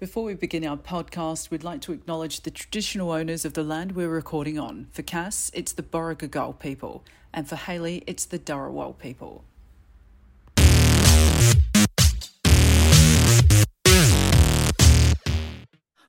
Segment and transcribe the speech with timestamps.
[0.00, 3.92] Before we begin our podcast, we'd like to acknowledge the traditional owners of the land
[3.92, 4.86] we're recording on.
[4.92, 7.04] For Cass, it's the Borrigagal people,
[7.34, 9.44] and for Haley, it's the Dharawal people.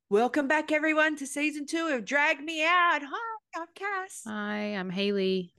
[0.09, 3.01] Welcome back, everyone, to season two of Drag Me Out.
[3.03, 4.21] Hi, I'm Cass.
[4.25, 5.51] Hi, I'm Haley.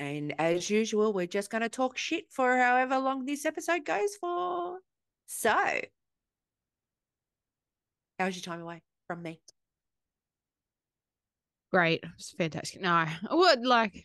[0.00, 4.16] And as usual, we're just going to talk shit for however long this episode goes
[4.18, 4.78] for.
[5.26, 5.82] So,
[8.18, 9.40] how was your time away from me?
[11.70, 12.02] Great.
[12.16, 12.80] It's fantastic.
[12.80, 12.90] No,
[13.30, 14.04] I would like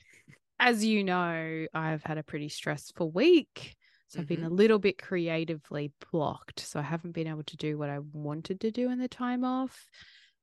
[0.59, 3.75] as you know, I've had a pretty stressful week.
[4.07, 6.59] So I've been a little bit creatively blocked.
[6.59, 9.43] So I haven't been able to do what I wanted to do in the time
[9.43, 9.87] off.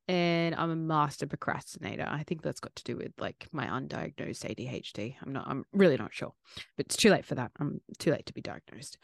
[0.08, 2.04] And I'm a master procrastinator.
[2.06, 5.16] I think that's got to do with like my undiagnosed ADHD.
[5.22, 6.32] I'm not, I'm really not sure,
[6.76, 7.52] but it's too late for that.
[7.60, 8.98] I'm too late to be diagnosed.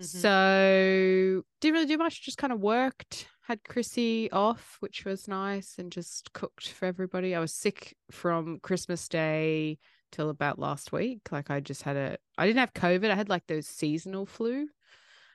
[0.00, 0.04] Mhm.
[0.04, 5.76] So didn't really do much, just kind of worked, had Chrissy off, which was nice,
[5.78, 7.34] and just cooked for everybody.
[7.34, 9.78] I was sick from Christmas Day
[10.12, 11.20] till about last week.
[11.32, 13.10] Like I just had a I didn't have COVID.
[13.10, 14.68] I had like those seasonal flu.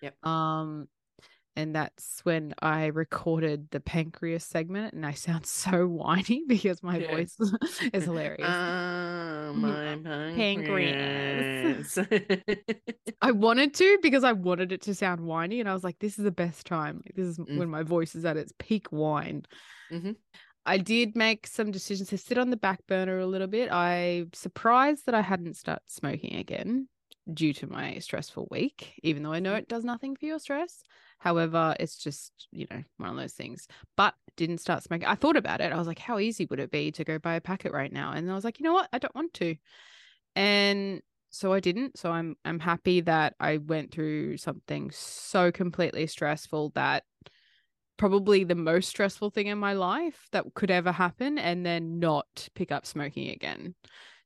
[0.01, 0.25] Yep.
[0.25, 0.87] Um
[1.57, 6.99] and that's when I recorded the pancreas segment and I sound so whiny because my
[6.99, 7.01] Yeah.
[7.01, 7.37] voice
[7.93, 8.63] is hilarious.
[8.67, 9.97] Oh, my
[10.35, 10.95] Pancreas.
[11.65, 11.97] pancreas.
[13.21, 16.19] I wanted to because I wanted it to sound whiny, and I was like, "This
[16.19, 16.97] is the best time.
[17.05, 17.61] Like, this is Mm.
[17.61, 19.43] when my voice is at its peak whine."
[19.89, 20.17] Mhm.
[20.65, 23.71] I did make some decisions to sit on the back burner a little bit.
[23.71, 26.89] I'm surprised that I hadn't started smoking again
[27.33, 29.55] due to my stressful week, even though I know Mhm.
[29.55, 30.83] it does nothing for your stress.
[31.19, 33.67] However, it's just, you know, one of those things.
[33.95, 35.07] But didn't start smoking.
[35.07, 35.71] I thought about it.
[35.71, 38.11] I was like, how easy would it be to go buy a packet right now?
[38.11, 38.89] And I was like, you know what?
[38.93, 39.55] I don't want to.
[40.35, 41.97] And so I didn't.
[41.97, 47.03] So I'm I'm happy that I went through something so completely stressful that
[47.97, 52.47] probably the most stressful thing in my life that could ever happen and then not
[52.53, 53.73] pick up smoking again.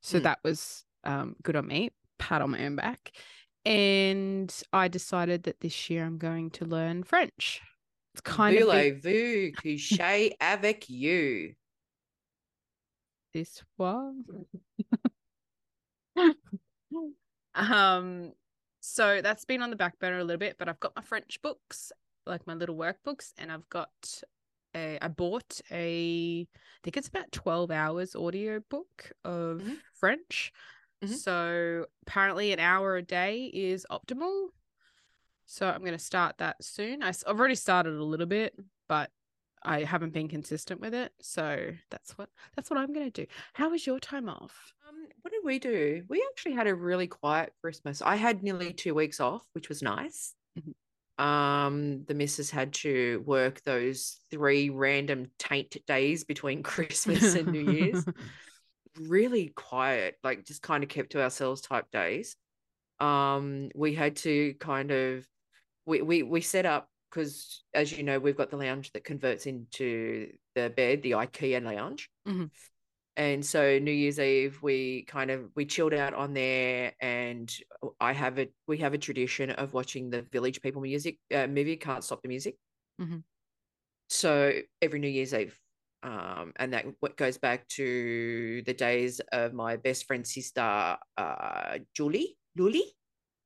[0.02, 0.22] So Mm.
[0.24, 1.90] that was um good on me.
[2.18, 3.12] Pat on my own back.
[3.64, 7.60] And I decided that this year I'm going to learn French.
[8.14, 11.54] It's kind of been- Voulez-vous coucher avec you?
[13.32, 14.24] this one.
[17.54, 18.32] um
[18.80, 21.40] so that's been on the back burner a little bit but i've got my french
[21.42, 21.92] books
[22.26, 23.90] like my little workbooks and i've got
[24.74, 29.78] a i bought a i think it's about 12 hours audio book of Mhm.
[29.94, 30.52] french
[31.02, 31.08] Mhm.
[31.08, 34.48] so apparently an hour a day is optimal
[35.46, 38.54] so i'm going to start that soon I, have already started a little bit
[38.88, 39.10] but
[39.64, 43.26] i haven't been consistent with it so that's what that's what i'm going to do
[43.52, 46.04] how was your time off Um, what did we do?
[46.08, 48.02] We actually had a really quiet Christmas.
[48.02, 50.34] I had nearly two weeks off, which was nice.
[50.58, 50.74] Mhm.
[51.24, 57.72] Um, the missus had to work those three random taint days between Christmas and New
[57.72, 58.04] Year's.
[59.00, 62.36] really quiet, like just kind of kept to ourselves type days.
[63.00, 65.26] Um, we had to kind of
[65.86, 69.46] we we we set up because as you know, we've got the lounge that converts
[69.46, 72.08] into the bed, the IKEA lounge.
[72.26, 72.50] Mhm.
[73.14, 77.54] And so New Year's Eve, we kind of we chilled out on there, and
[78.00, 81.76] I have a we have a tradition of watching the Village People music uh, movie.
[81.76, 82.56] Can't stop the music.
[83.00, 83.22] Mhm.
[84.08, 85.58] So every New Year's Eve,
[86.02, 86.86] um, and that
[87.16, 92.82] goes back to the days of my best friend's sister, uh, Julie, Luli.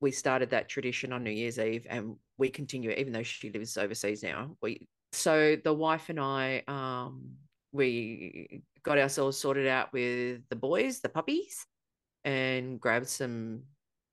[0.00, 3.76] We started that tradition on New Year's Eve, and we continue even though she lives
[3.76, 4.56] overseas now.
[4.62, 7.22] We so the wife and I, um,
[7.72, 11.64] we got ourselves sorted out with the boys, the puppies,
[12.24, 13.62] and grabbed some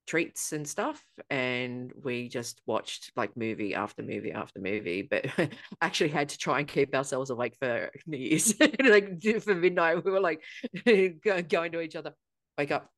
[0.05, 5.25] treats and stuff and we just watched like movie after movie after movie but
[5.81, 8.53] actually had to try and keep ourselves awake for new year's
[8.83, 10.41] like for midnight we were like
[10.85, 12.13] going to each other
[12.57, 12.89] wake up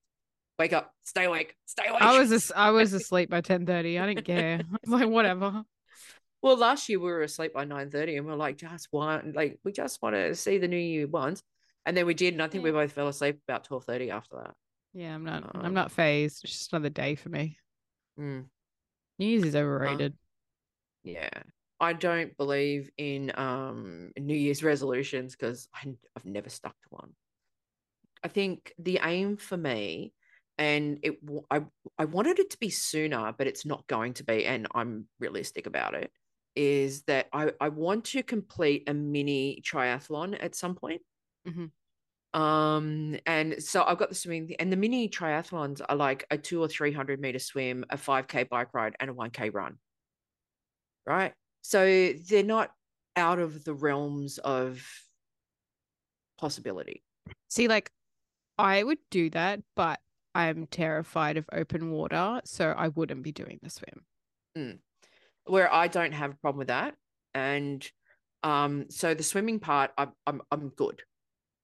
[0.57, 3.99] wake up stay awake stay awake I was as- I was asleep by ten thirty.
[3.99, 4.61] I didn't care.
[4.61, 5.63] I was like, whatever.
[6.41, 9.35] well last year we were asleep by 9 30 and we are like just want
[9.35, 11.43] like we just want to see the new year once
[11.85, 14.37] and then we did and i think we both fell asleep about 12 30 after
[14.37, 14.53] that
[14.95, 15.43] Yeah, I'm not.
[15.55, 16.43] Um, I'm not phased.
[16.43, 17.59] It's just another day for me.
[18.17, 18.45] Mm.
[19.19, 20.13] New Year's is overrated.
[21.03, 21.29] Yeah.
[21.79, 25.67] I don't believe in um New Year's resolutions because
[26.15, 27.13] I've never stuck to one.
[28.23, 30.13] I think the aim for me,
[30.57, 31.19] and it
[31.51, 31.65] I
[31.97, 35.67] I wanted it to be sooner, but it's not going to be, and I'm realistic
[35.67, 36.11] about it.
[36.55, 41.01] Is that I I want to complete a mini triathlon at some point.
[41.45, 41.71] Mhm.
[42.35, 46.61] Um, and so I've got the swimming, and the mini triathlons are like a two
[46.61, 49.77] or three hundred meter swim, a five k bike ride, and a one k run.
[51.05, 51.33] Right.
[51.61, 52.71] So they're not
[53.15, 54.85] out of the realms of
[56.37, 57.03] possibility.
[57.47, 57.89] See, like
[58.57, 60.01] I would do that, but
[60.35, 64.77] I'm terrified of open water, so I wouldn't be doing the swim.
[65.45, 66.95] Where I don't have a problem with that,
[67.33, 67.89] and
[68.43, 71.01] um, so the swimming part, I'm I'm I'm good.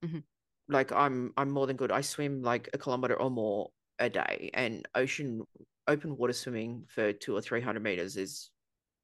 [0.05, 0.23] Mhm.
[0.71, 1.91] Like I'm I'm more than good.
[1.91, 5.43] I swim like a kilometer or more a day, and ocean
[5.87, 8.49] open water swimming for two or three hundred meters is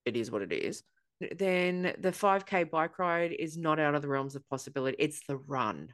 [0.05, 0.83] it is what it is.
[1.37, 4.95] Then the five k bike ride is not out of the realms of possibility.
[4.99, 5.93] It's the run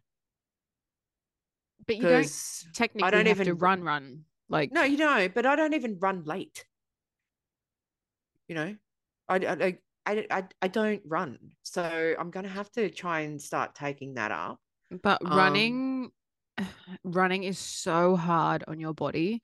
[1.88, 4.26] But you don't technically don't have to run, run.
[4.50, 5.34] Like no, you don't.
[5.34, 6.66] But I don't even run late.
[8.48, 8.76] You know,
[9.28, 11.82] I I I- I, I, I don't run, so
[12.20, 14.60] I'm gonna have to try and start taking that up.
[15.02, 16.12] But Um, running,
[17.04, 19.42] running is so hard on your body.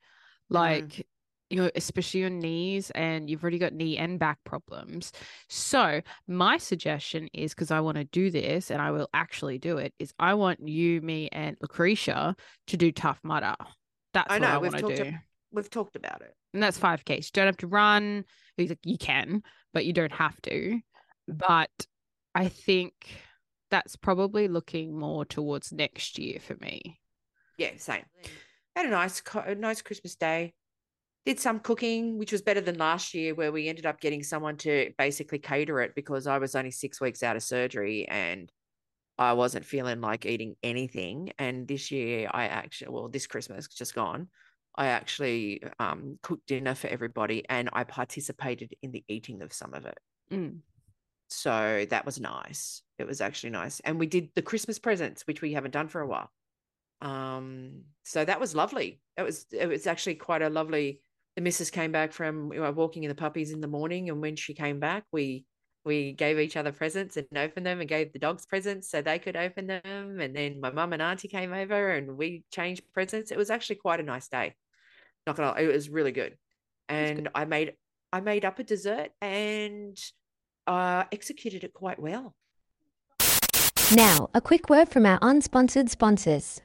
[0.48, 0.60] Know.
[0.60, 1.06] Like,
[1.52, 5.10] your especially your knees, and you've already got knee and back problems.
[5.48, 9.78] So, my suggestion is because I want to do this and I will actually do
[9.78, 12.36] it, is I want you, me, and Lucretia
[12.68, 13.56] to do Tough Mudder.
[14.14, 15.02] That's I what I want to do.
[15.02, 15.14] ab-
[15.52, 16.32] We've talked about it.
[16.54, 17.16] and that's 5k.
[17.16, 18.24] You don't have to run.
[18.56, 19.42] He's like, you can,
[19.74, 20.78] but you don't have to.
[21.26, 21.70] But
[22.32, 22.92] I think
[23.70, 27.00] that's probably looking more towards next year for me.
[27.58, 28.04] Yeah, same.
[28.74, 30.54] Had a nice a nice Christmas day.
[31.26, 34.56] Did some cooking, which was better than last year, where we ended up getting someone
[34.58, 38.50] to basically cater it because I was only six weeks out of surgery and
[39.18, 41.32] I wasn't feeling like eating anything.
[41.38, 44.28] And this year, I actually, well, this Christmas just gone,
[44.76, 49.74] I actually um, cooked dinner for everybody and I participated in the eating of some
[49.74, 49.98] of it.
[50.32, 50.60] Mm.
[51.28, 52.82] So that was nice.
[53.00, 53.80] It was actually nice.
[53.80, 56.30] And we did the Christmas presents, which we haven't done for a while.
[57.02, 59.00] Um, so that was lovely.
[59.16, 61.00] It was it was actually quite a lovely
[61.36, 64.20] the missus came back from we were walking in the puppies in the morning and
[64.20, 65.44] when she came back we
[65.84, 69.18] we gave each other presents and opened them and gave the dogs presents so they
[69.18, 73.30] could open them and then my mum and auntie came over and we changed presents
[73.30, 74.54] it was actually quite a nice day
[75.26, 76.36] not gonna lie, it was really good
[76.88, 77.18] That's good.
[77.18, 77.74] and i made
[78.12, 79.96] i made up a dessert and
[80.66, 82.34] uh executed it quite well
[83.92, 86.60] Now, a quick word from our unsponsored sponsors.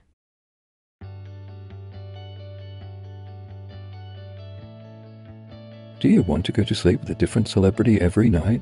[6.00, 8.62] Do you want to go to sleep with a different celebrity every night?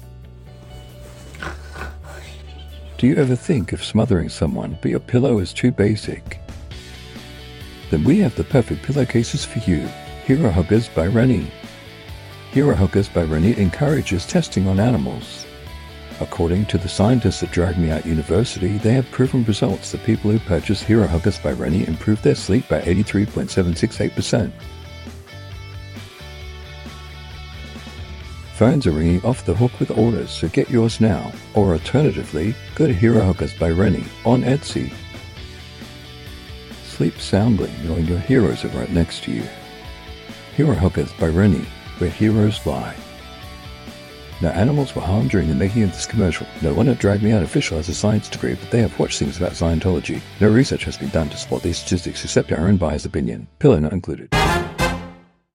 [2.97, 6.39] Do you ever think of smothering someone, but your pillow is too basic?
[7.91, 9.89] Then we have the perfect pillowcases for you.
[10.23, 11.51] Hero Huggers by Rennie.
[12.51, 15.45] Hero Huggers by Rennie encourages testing on animals.
[16.19, 20.31] According to the scientists at Drag Me Out University, they have proven results that people
[20.31, 24.51] who purchase Hero Huggers by Rennie improve their sleep by 83.768%.
[28.55, 31.31] Phones are ringing off the hook with orders, so get yours now.
[31.55, 34.93] Or alternatively, go to Hero Hookers by Rennie on Etsy.
[36.85, 39.43] Sleep soundly knowing your heroes are right next to you.
[40.55, 41.65] Hero Hookers by Rennie,
[41.97, 42.95] where heroes lie.
[44.43, 46.45] No animals were harmed during the making of this commercial.
[46.61, 49.17] No one at Drag Me Out official has a science degree, but they have watched
[49.17, 50.21] things about Scientology.
[50.41, 53.47] No research has been done to support these statistics except our own biased opinion.
[53.59, 54.27] Pillow not included.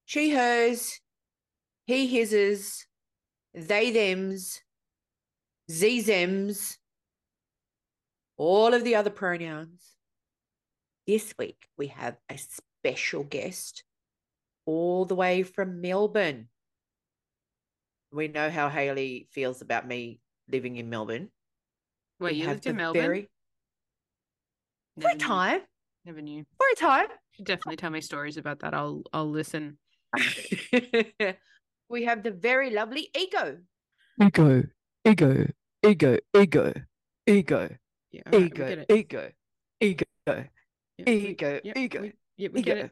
[0.06, 1.00] she hers
[1.84, 2.86] he hises
[3.52, 4.62] they thems
[5.70, 6.78] ze zems
[8.38, 9.96] all of the other pronouns
[11.06, 13.84] this week we have a special guest
[14.64, 16.48] all the way from melbourne
[18.12, 21.28] we know how haley feels about me living in melbourne
[22.20, 23.02] Wait, We you lived in Melbourne?
[23.02, 23.28] very-
[25.00, 25.18] for a knew.
[25.18, 25.60] time
[26.04, 26.44] Never knew.
[26.56, 28.74] for a time Should definitely tell me stories about that.
[28.74, 29.78] I'll I'll listen.
[31.88, 33.58] we have the very lovely ego
[34.20, 34.62] ego,
[35.04, 35.46] ego,
[35.86, 36.72] ego, ego,
[37.26, 37.68] ego,
[38.10, 38.90] Yeah, all right, we ego, get it.
[38.90, 39.30] ego,
[39.80, 42.90] ego, Yeah, we- ego, yeah, ego, we- Yeah, we get it.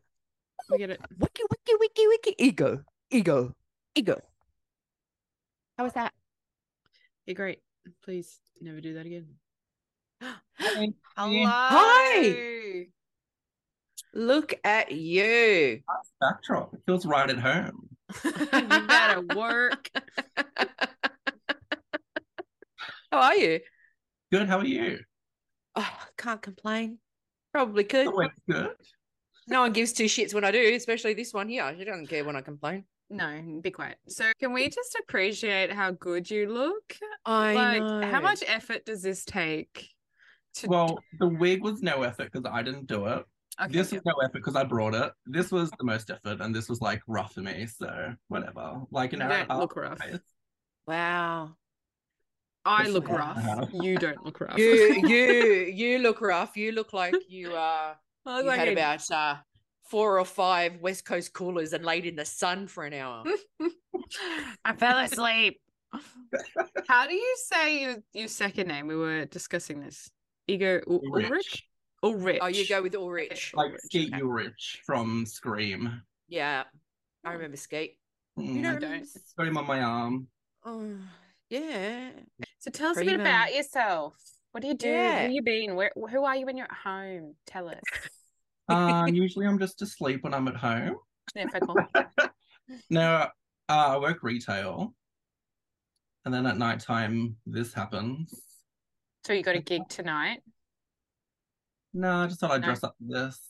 [0.70, 1.00] We get it.
[1.18, 3.54] wiki, wiki, wiki, wiki, ego, ego,
[3.96, 4.20] ego.
[5.76, 6.12] How was that
[7.26, 7.60] You're great.
[8.02, 9.26] Please never do that again.
[10.58, 10.86] Hello.
[11.46, 12.86] Hi.
[14.14, 15.82] Look at you.
[16.20, 16.72] backdrop.
[16.74, 17.88] It feels right at home.
[18.24, 18.32] you
[18.86, 19.90] better work.
[23.12, 23.60] How are you?
[24.32, 24.48] Good.
[24.48, 25.00] How are you?
[25.74, 26.98] Oh, can't complain.
[27.52, 28.06] Probably could.
[28.06, 28.70] Always good.
[29.48, 31.72] No one gives two shits when I do, especially this one here.
[31.78, 32.84] She doesn't care when I complain.
[33.08, 33.98] No, be quiet.
[34.08, 36.96] So, can we just appreciate how good you look?
[37.24, 38.02] I like, know.
[38.10, 39.88] how much effort does this take?
[40.54, 43.24] To Well, the wig was no effort because I didn't do it.
[43.62, 43.98] okay, this yeah.
[43.98, 45.12] was no effort because I brought it.
[45.26, 47.66] This was the most effort, and this was like rough for me.
[47.66, 48.80] So whatever.
[48.90, 49.98] Like an You hour don't look rough.
[49.98, 50.18] guys.
[50.88, 51.56] Wow.
[52.64, 53.36] I That's look rough.
[53.40, 53.68] have.
[53.72, 54.58] You don't look rough.
[54.58, 55.26] You you
[55.74, 56.56] you look rough.
[56.56, 57.94] You look like you uh
[58.26, 59.36] I was you like, had a- about uh
[59.88, 63.24] four or five West Coast coolers and laid in the sun for an hour.
[64.64, 65.60] I fell asleep.
[66.88, 68.86] How do you say your, your second name?
[68.86, 70.10] We were discussing this.
[70.48, 71.32] Ego U- Ulrich.
[71.32, 71.64] Ulrich.
[72.02, 72.38] Ulrich.
[72.42, 73.52] Oh, you go with Ulrich.
[73.54, 73.56] Okay.
[73.56, 74.22] Like Ulrich, Skeet okay.
[74.22, 76.02] Ulrich from Scream.
[76.28, 76.64] Yeah,
[77.24, 77.98] I remember Skeet.
[78.36, 78.82] You Mm, don't don't.
[78.82, 79.08] remember?
[79.38, 80.28] Got him on my arm.
[80.64, 80.90] Oh,
[81.48, 82.10] yeah.
[82.58, 84.16] So tell us a bit about yourself.
[84.52, 84.88] What do you do?
[84.88, 85.22] Yeah.
[85.22, 85.74] Where you been?
[85.74, 85.90] Where?
[85.94, 87.34] Who are you when you're at home?
[87.46, 87.80] Tell us.
[88.68, 90.96] Uh, usually I'm just asleep when I'm at home.
[91.34, 91.86] Yeah, Feckle.
[92.90, 93.28] No, uh,
[93.68, 94.92] I work retail.
[96.24, 98.34] And then at nighttime, this happens.
[99.24, 100.40] So you got a gig tonight.
[101.94, 102.66] No, I just thought I'd No.
[102.66, 103.40] dress up for this.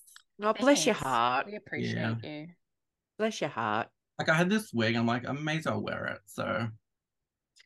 [0.43, 1.47] Oh, bless your heart.
[1.47, 2.15] We appreciate Yeah.
[2.23, 2.49] you.
[3.19, 3.89] Bless your heart.
[4.19, 6.21] Like I had this wig, I'm like, I may as well wear it.
[6.27, 6.69] So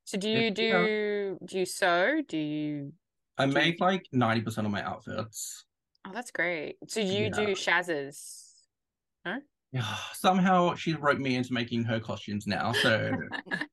[0.04, 0.50] So do you yeah.
[0.50, 2.22] do do you sew?
[2.28, 2.92] Do you
[3.38, 5.64] I Do you- make like 90% of my outfits.
[6.06, 6.76] Oh, that's great.
[6.88, 7.54] So you do Yeah.
[7.54, 8.46] Shaz's.
[9.72, 12.72] Yeah, somehow she roped me into making her costumes now.
[12.72, 13.12] So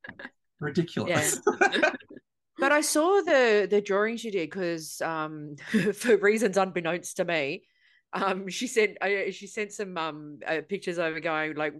[0.60, 1.40] ridiculous.
[2.60, 5.54] But I saw the the drawings you did because um
[5.94, 7.62] for reasons unbeknownst to me,
[8.12, 11.74] um she sent uh, she sent some um uh, pictures over going like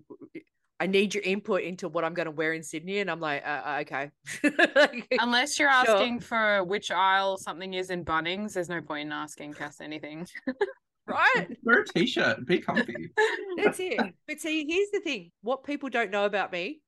[0.80, 3.42] I need your input into what I'm going to wear in Sydney, and I'm like,
[3.44, 4.10] uh, uh, okay.
[4.76, 5.96] Like, Unless you're Sure.
[5.96, 10.26] asking for which aisle something is in Bunnings, there's no point in asking Cass anything.
[11.08, 11.46] right?
[11.64, 13.10] Wear a t-shirt, be comfy.
[13.56, 14.00] That's it.
[14.28, 16.80] But see, here's the thing: what people don't know about me,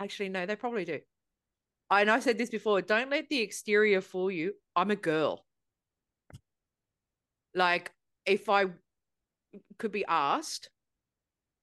[0.00, 1.00] actually, no, they probably do.
[1.90, 2.80] I and I said this before.
[2.80, 4.54] Don't let the exterior fool you.
[4.76, 5.44] I'm a girl.
[7.54, 7.92] Like,
[8.24, 8.66] if I
[9.78, 10.70] could be asked,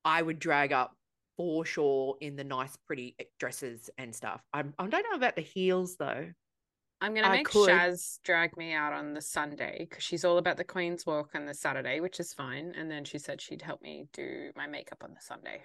[0.03, 0.93] I would drag up
[1.39, 4.41] for sure in the nice, pretty dresses and stuff.
[4.53, 6.27] I'm, I don't know about the heels though.
[6.99, 7.69] I'm gonna I make could.
[7.69, 11.45] Shaz drag me out on the Sunday because she's all about the Queen's Walk on
[11.45, 12.73] the Saturday, which is fine.
[12.77, 15.61] And then she said she'd help me do my makeup on the Sunday.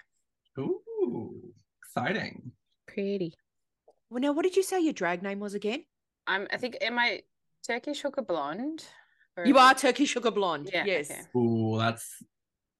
[0.60, 1.52] Ooh,
[1.82, 2.52] exciting.
[2.86, 3.34] Pretty.
[4.10, 5.82] Well, now, what did you say your drag name was again?
[6.28, 6.46] I'm.
[6.52, 7.22] I think am I
[7.66, 8.84] Turkish hooker blonde?
[9.36, 10.70] Or You are it- Turkey Sugar Blonde.
[10.72, 11.10] Yeah, yes.
[11.10, 11.20] okay.
[11.36, 12.22] Ooh, that's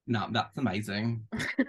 [0.07, 1.25] no, that's amazing.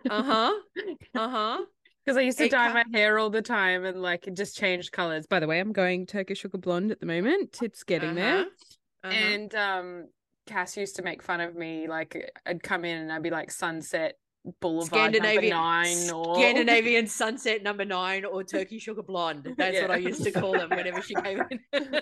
[0.08, 0.52] Uh huh.
[1.14, 1.64] Uh huh.
[2.04, 4.34] Because I used to It dye co- my hair all the time and like it
[4.34, 5.26] just changed colors.
[5.26, 7.58] By the way, I'm going Turkish sugar blonde at the moment.
[7.62, 8.40] It's getting there.
[8.40, 9.08] Uh-huh.
[9.08, 10.08] And um
[10.46, 11.88] Cass used to make fun of me.
[11.88, 14.16] Like I'd come in and I'd be like Sunset
[14.60, 19.54] Boulevard Scandinavian number nine or Scandinavian Sunset Number Nine or Turkey Sugar Blonde.
[19.58, 22.00] That's what I used to call them whenever she came in.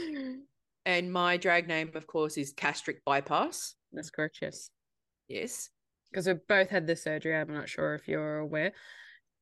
[0.86, 3.74] and my drag name, of course, is Castric Bypass.
[3.92, 4.70] That's correct, yes.
[5.28, 5.70] Yes.
[6.10, 7.36] Because we've both had the surgery.
[7.36, 8.72] I'm not sure if you're aware.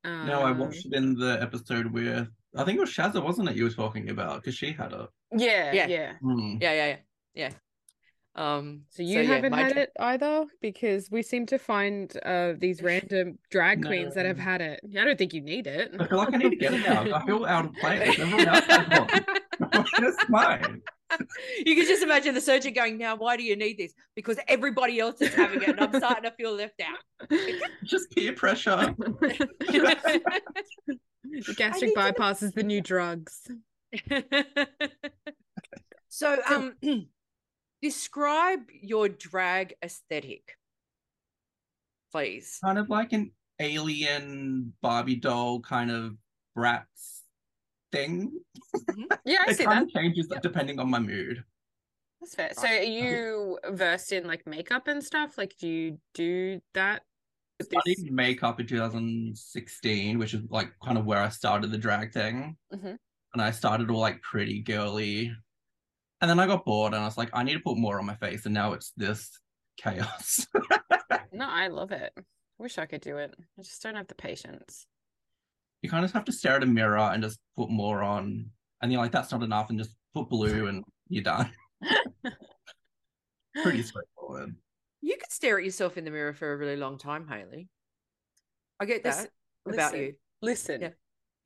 [0.04, 3.48] Um, No, I watched it in the episode where I think it was Shazza, wasn't
[3.50, 3.56] it?
[3.56, 5.08] You were talking about because she had it.
[5.36, 5.86] Yeah, Yeah.
[5.86, 6.12] yeah.
[6.20, 6.56] Hmm.
[6.60, 6.96] Yeah, yeah, yeah,
[7.34, 7.50] yeah.
[8.34, 8.82] Um.
[8.90, 12.52] So you yeah, haven't my had dra- it either, because we seem to find uh
[12.58, 14.80] these random drag queens that have had it.
[14.90, 15.92] I don't think you need it.
[15.98, 17.16] I feel like I need to get it now.
[17.16, 18.18] I feel out of place.
[18.18, 19.24] Everyone else has one.
[19.98, 20.82] It's mine.
[21.64, 23.92] You can just imagine the surgeon going, "Now, why do you need this?
[24.14, 27.28] Because everybody else is having it, and I'm starting to feel left out."
[27.84, 28.94] Just peer pressure.
[31.26, 33.50] The gastric bypass is the new drugs.
[36.08, 36.74] so, um,
[37.82, 40.56] describe your drag aesthetic,
[42.12, 42.58] please.
[42.64, 46.16] Kind of like an alien Barbie doll kind of
[46.54, 47.22] brats
[47.96, 48.32] thing.
[49.24, 49.82] Yeah, I it see kind that.
[49.84, 51.42] of changes depending on my mood.
[52.20, 52.50] That's fair.
[52.54, 55.36] So are you versed in like makeup and stuff?
[55.38, 57.02] Like do you do that?
[57.58, 61.70] with I this- did makeup in 2016, which is like kind of where I started
[61.70, 62.56] the drag thing.
[62.72, 62.98] Mhm.
[63.32, 65.34] And I started all like pretty girly.
[66.20, 68.06] And then I got bored and I was like, I need to put more on
[68.06, 68.44] my face.
[68.46, 69.30] And now it's this
[69.78, 70.46] chaos.
[71.32, 72.12] No, I love it.
[72.58, 73.34] Wish I could do it.
[73.58, 74.86] I just don't have the patience.
[75.86, 78.46] You kind of have to stare at a mirror and just put more on.
[78.82, 79.70] And you're like, that's not enough.
[79.70, 81.48] And just put blue and you're done.
[83.62, 84.56] Pretty straightforward.
[85.00, 87.68] You could stare at yourself in the mirror for a really long time, Haley.
[88.80, 89.30] I get that Listen-
[89.66, 90.14] about listen, you.
[90.42, 90.80] Listen.
[90.80, 90.90] Yeah.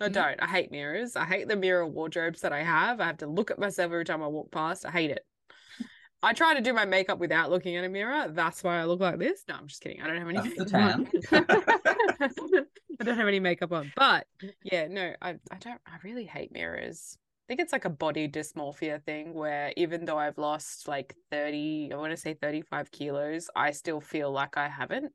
[0.01, 0.13] I Mhm.
[0.13, 0.43] don't.
[0.43, 1.17] I hate mirrors.
[1.17, 2.99] I hate the mirror wardrobes that I have.
[3.01, 4.87] I have to look at myself every time I walk past.
[4.87, 5.27] I hate it.
[6.23, 8.29] I try to do my makeup without looking at a mirror.
[8.29, 9.43] That's why I look like this.
[9.49, 10.03] No, I'm just kidding.
[10.03, 11.55] I don't have any That's the makeup
[12.53, 12.67] on.
[13.01, 13.91] I don't have any makeup on.
[13.97, 14.27] But
[14.63, 17.17] yeah, no, I, I don't I really hate mirrors.
[17.19, 21.91] I think it's like a body dysmorphia thing where even though I've lost like 30,
[21.93, 25.13] I want to say 35 kilos, I still feel like I haven't.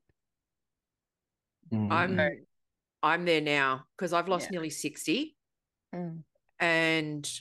[1.72, 1.92] Mm.
[1.92, 2.20] I'm
[3.02, 4.52] I'm there now because I've lost Yeah.
[4.52, 5.36] nearly 60
[5.94, 6.24] Mm.
[6.58, 7.40] and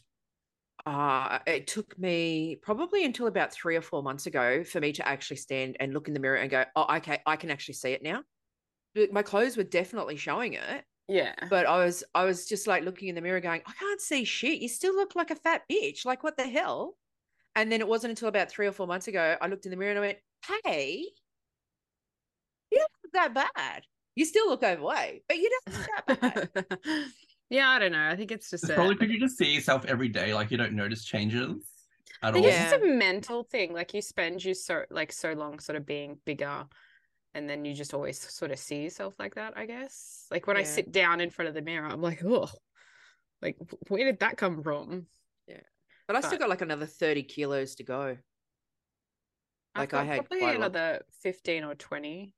[0.85, 5.07] uh, it took me probably until about three or four months ago for me to
[5.07, 7.91] actually stand and look in the mirror and go, oh, okay, I can actually see
[7.91, 8.23] it now.
[9.11, 11.35] My clothes were definitely showing it, Yeah.
[11.49, 14.23] but I was I was just like looking in the mirror going, I can't see
[14.23, 14.61] shit.
[14.61, 16.05] You still look like a fat bitch.
[16.05, 16.97] Like what the hell?
[17.55, 19.77] And then it wasn't until about three or four months ago I looked in the
[19.77, 20.17] mirror and I went,
[20.63, 21.05] hey,
[22.71, 23.83] you don't look that bad.
[24.15, 27.11] You still look overweight, but you don't look that bad.
[27.49, 28.07] Yeah, I don't know.
[28.09, 30.51] I think it's just It's a, probably because you just see yourself every day, like
[30.51, 31.55] you don't notice changes
[32.21, 32.47] I think all.
[32.47, 33.73] it's just a mental thing.
[33.73, 36.65] Like you spend you so like so long sort of being bigger,
[37.33, 39.57] and then you just always sort of see yourself like that.
[39.57, 40.27] I guess.
[40.31, 42.49] Like when I sit down in front of the mirror, I'm like, oh,
[43.41, 43.57] like
[43.89, 45.07] where did that come from?
[45.47, 45.61] Yeah,
[46.07, 48.17] but I still got like another 30 kilos to go.
[49.75, 50.71] I've Like, I had probably quite a lot.
[50.73, 52.33] another fifteen or twenty.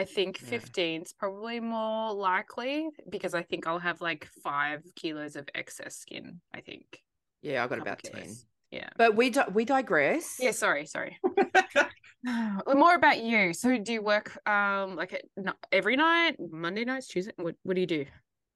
[0.00, 0.58] I think Yeah.
[0.58, 6.40] 15's probably more likely because I think I'll have like five kilos of excess skin.
[6.54, 7.02] I think.
[7.42, 8.34] Yeah, I got Couple about 10.
[8.70, 8.88] Yeah.
[8.96, 10.38] But we di- we digress.
[10.40, 11.18] Yeah, sorry, sorry.
[12.24, 13.52] More about you.
[13.52, 15.22] So, do you work um like
[15.70, 17.32] every night, Monday nights, Tuesday?
[17.36, 18.06] What What do you do?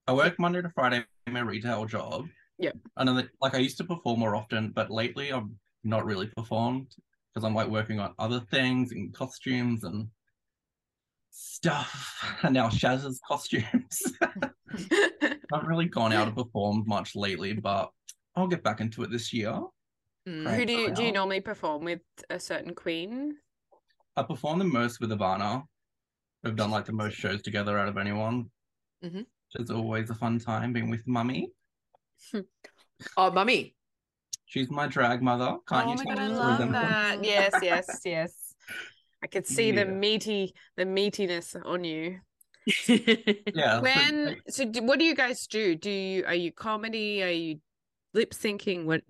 [0.06, 2.26] I work Monday to Friday in my retail job.
[2.58, 2.76] Yep.
[2.96, 5.48] And then, like, I used to perform more often, but lately I've
[5.82, 6.88] not really performed
[7.34, 10.08] because I'm like working on other things and costumes and
[11.34, 12.38] stuff.
[12.42, 14.02] And now Shaz's costumes.
[15.52, 17.90] I've really gone out and performed much lately, but
[18.36, 19.60] I'll get back into it this year.
[20.28, 20.54] Mm.
[20.54, 22.00] Who do you do you normally perform with
[22.30, 23.36] a certain queen?
[24.16, 25.64] I perform the most with Ivana.
[26.42, 28.50] We've done like the most shows together out of anyone.
[29.04, 29.26] Mhm.
[29.56, 31.50] It's always a fun time being with Mummy.
[33.16, 33.74] Oh, mummy.
[34.46, 35.56] She's my drag mother.
[35.68, 37.24] Can't oh you tell god, I love that.
[37.24, 38.43] Yes, yes, yes.
[39.24, 42.20] I could see the meaty the meatiness on you.
[43.54, 43.80] Yeah.
[43.80, 45.74] When so, do, what do you guys do?
[45.74, 47.22] Do you are you comedy?
[47.22, 47.60] Are you
[48.12, 48.84] lip syncing?
[48.84, 49.02] What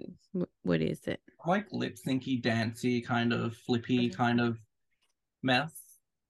[0.62, 1.20] what, is it?
[1.46, 4.56] like lip syncy, dancey, kind of flippy kind of
[5.42, 5.72] mess.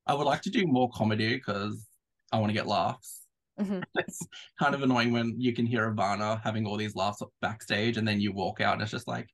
[0.07, 1.87] I would like to do more comedy because
[2.33, 3.23] I want to get laughs.
[3.61, 3.83] Mhm.
[3.97, 4.27] It's
[4.59, 8.21] kind of annoying when you can hear Ivana having all these laughs backstage and then
[8.21, 9.29] you walk out and it's just like,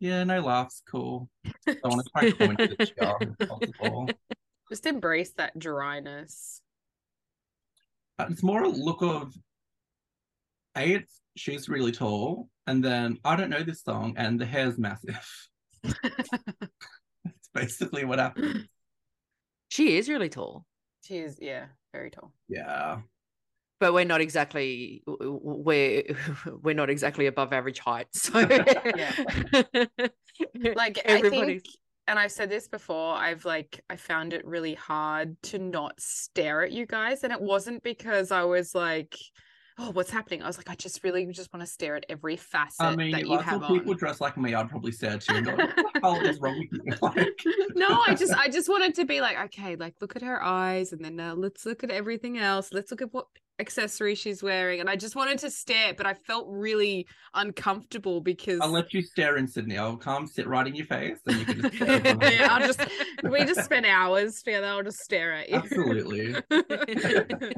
[0.00, 1.28] yeah, no laughs, cool.
[1.66, 4.08] I want to try comedy this year if possible.
[4.70, 6.60] Just embrace that dryness.
[8.18, 9.34] Uh, It's more a look of
[10.76, 14.78] A, it's she's really tall, and then I don't know this song, and the hair's
[14.78, 15.24] massive.
[15.82, 18.68] That's basically what happened.
[19.68, 20.64] She is really tall,
[21.02, 22.32] She is, yeah, very tall.
[22.48, 23.00] Yeah.
[23.80, 26.02] But we're not exactly we're
[26.62, 28.06] we're not exactly above average height.
[28.12, 28.40] So
[30.74, 31.64] Like I Everybody's- think,
[32.08, 36.62] and I've said this before, I've like I found it really hard to not stare
[36.62, 39.16] at you guys, and it wasn't because I was like,
[39.78, 40.42] oh, what's happening?
[40.42, 43.10] I was like, I just really just want to stare at every facet I mean,
[43.12, 43.98] that you I have saw people on.
[43.98, 45.34] dressed like me, I'd probably stare too.
[45.34, 46.92] and go, what the hell is wrong with you?
[47.02, 50.42] Like, no, I just I just wanted to be like, okay, like look at her
[50.42, 52.72] eyes, and then uh, let's look at everything else.
[52.72, 53.26] Let's look at what
[53.58, 58.60] accessory she's wearing, and I just wanted to stare, but I felt really uncomfortable because
[58.60, 59.78] I'll let you stare in Sydney.
[59.78, 61.96] I'll come sit right in your face, and you can just stare.
[61.96, 62.36] in front of me.
[62.36, 62.80] yeah, I'll just
[63.30, 64.66] we just spend hours together.
[64.66, 65.56] I'll just stare at you.
[65.56, 66.36] Absolutely.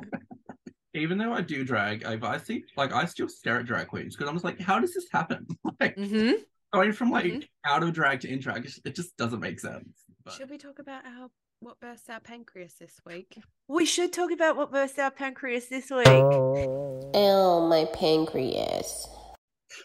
[0.94, 4.16] Even though I do drag, I, I see like I still stare at drag queens
[4.16, 5.46] because I'm just like, how does this happen?
[5.80, 6.34] Like Mhm.
[6.72, 7.46] going from like Mhm.
[7.64, 9.86] out of drag to in drag, it just, it just doesn't make sense.
[10.24, 11.28] But Should we talk about our
[11.60, 13.38] what bursts our pancreas this week?
[13.66, 16.06] We should talk about what burst our pancreas this week.
[16.06, 19.08] Oh, my pancreas.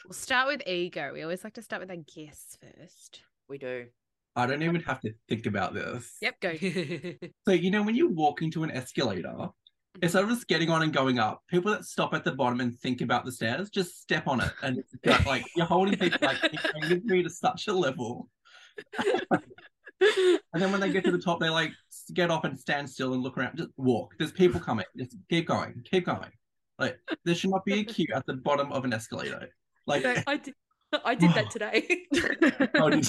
[0.05, 1.11] We'll start with ego.
[1.13, 3.21] We always like to start with our guests first.
[3.49, 3.87] We do.
[4.35, 6.17] I don't even have to think about this.
[6.21, 6.51] Yep, go.
[7.45, 9.49] So you know when you walk into an escalator,
[10.01, 10.35] instead of mm-hmm.
[10.35, 13.25] just getting on and going up, people that stop at the bottom and think about
[13.25, 17.23] the stairs, just step on it, and it's like you're holding people like it me
[17.23, 18.29] to such a level.
[20.53, 21.71] And then when they get to the top, they like
[22.13, 23.57] get off and stand still and look around.
[23.57, 24.13] Just walk.
[24.19, 24.85] There's people coming.
[24.97, 25.83] Just keep going.
[25.89, 26.31] Keep going.
[26.79, 29.49] Like there should not be a queue at the bottom of an escalator.
[29.87, 30.53] Like I did.
[31.05, 32.05] I did that today.
[32.75, 33.07] oh, did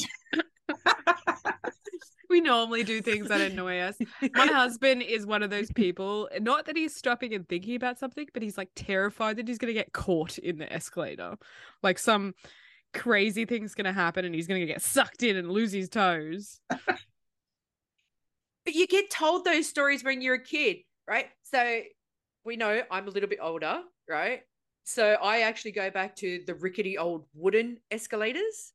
[2.30, 3.96] we normally do things that annoy us.
[4.35, 8.26] My husband is one of those people, not that he's stopping and thinking about something,
[8.33, 11.37] but he's like terrified that he's going to get caught in the escalator.
[11.83, 12.35] Like some
[12.94, 15.88] crazy thing's going to happen and he's going to get sucked in and lose his
[15.88, 16.61] toes.
[18.64, 21.26] But you get told those stories when you're a kid, right?
[21.42, 21.83] So
[22.44, 24.40] we know I'm a little bit older, right?
[24.85, 28.72] So I actually go back to the rickety old wooden escalators.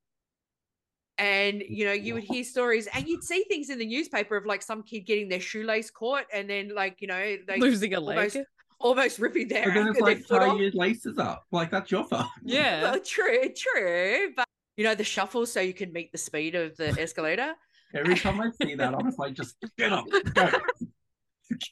[1.18, 4.46] And you know, you would hear stories and you'd see things in the newspaper of
[4.46, 8.00] like some kid getting their shoelace caught and then like, you know, they Losing a
[8.00, 8.38] leg.
[8.80, 11.46] Almost ripping their, But then it's like tie your laces up.
[11.52, 12.28] Like that's your fault.
[12.44, 12.84] Yeah.
[12.84, 14.30] Well, true, true.
[14.36, 14.46] But
[14.78, 17.54] you know, the shuffle so you can meet the speed of the escalator.
[17.94, 20.50] Every time I see that, I'm just like, just get up, go,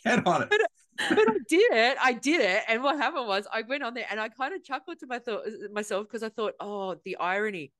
[0.03, 0.49] get on it.
[0.49, 1.97] but I did it.
[2.01, 2.63] I did it.
[2.67, 5.19] And what happened was I went on there and I kind of chuckled to my
[5.19, 7.71] thought myself because I thought, oh, the irony.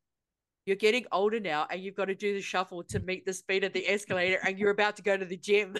[0.65, 3.63] You're getting older now and you've got to do the shuffle to meet the speed
[3.63, 5.77] of the escalator and you're about to go to the gym.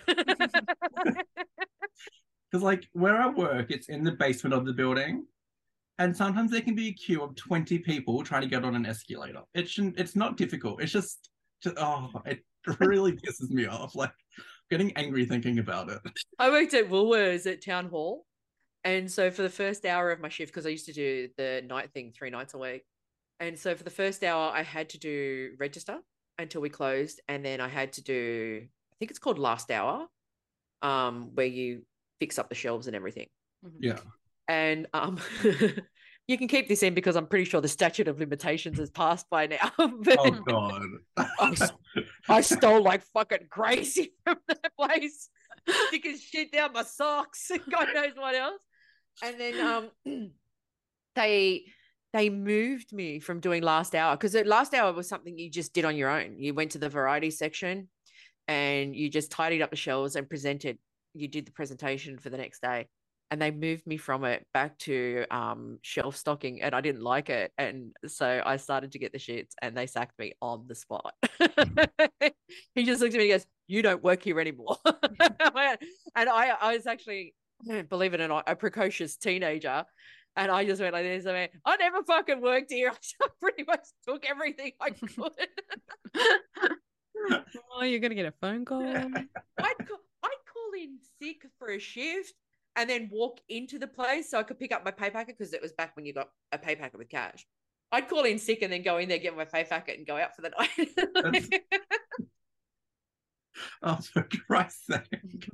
[2.52, 5.26] Because like where I work, it's in the basement of the building,
[6.00, 8.86] and sometimes there can be a queue of twenty people trying to get on an
[8.86, 9.42] escalator.
[9.54, 10.00] It shouldn't.
[10.00, 10.82] It's not difficult.
[10.82, 11.30] It's just,
[11.62, 12.40] just oh, it
[12.80, 13.96] really pisses me off.
[13.96, 14.12] Like
[14.70, 16.00] getting angry thinking about it.
[16.40, 18.26] I worked at Woolworths at Town Hall.
[18.84, 21.64] And so for the first hour of my shift, because I used to do the
[21.68, 22.84] night thing three nights a week.
[23.40, 26.00] And so for the first hour, I had to do register
[26.38, 27.22] until we closed.
[27.28, 30.08] And then I had to do, I think it's called last hour,
[30.82, 31.84] um, where you
[32.20, 33.28] fix up the shelves and everything.
[33.80, 34.00] Yeah.
[34.48, 35.20] And um
[36.28, 39.30] you can keep this in because I'm pretty sure the statute of limitations has passed
[39.30, 39.72] by now.
[39.78, 40.82] But Oh god.
[41.18, 41.72] I, s-
[42.30, 45.30] I stole like fucking crazy from that place,
[45.88, 48.62] sticking shit down my socks and God knows what else.
[49.24, 49.60] And then
[50.06, 50.32] um,
[51.16, 51.66] they
[52.14, 55.86] they moved me from doing last hour because last hour was something you just did
[55.86, 56.40] on your own.
[56.40, 57.90] You went to the variety section
[58.48, 60.78] and you just tidied up the shelves and presented.
[61.18, 62.88] You did the presentation for the next day.
[63.30, 67.30] And they moved me from it back to um, shelf stocking, and I didn't like
[67.30, 67.52] it.
[67.58, 71.14] And so I started to get the shits, and they sacked me on the spot.
[72.74, 74.78] he just looked at me and goes, You don't work here anymore.
[74.86, 75.10] and
[76.16, 77.34] I, I was actually,
[77.90, 79.84] believe it or not, a precocious teenager.
[80.38, 81.26] And I just went like this.
[81.26, 82.94] I mean, I never fucking worked here.
[83.22, 85.32] I pretty much took everything I could.
[87.76, 90.00] oh, you're gonna get a phone call, I'd call
[90.78, 92.34] in sick for a shift
[92.76, 95.54] and then walk into the place so I could pick up my pay packet because
[95.54, 97.46] it was back when you got a pay packet with cash.
[97.92, 100.18] I'd call in sick and then go in there, get my pay packet, and go
[100.18, 101.62] out for the night.
[103.82, 105.50] Oh, for Christ's sake.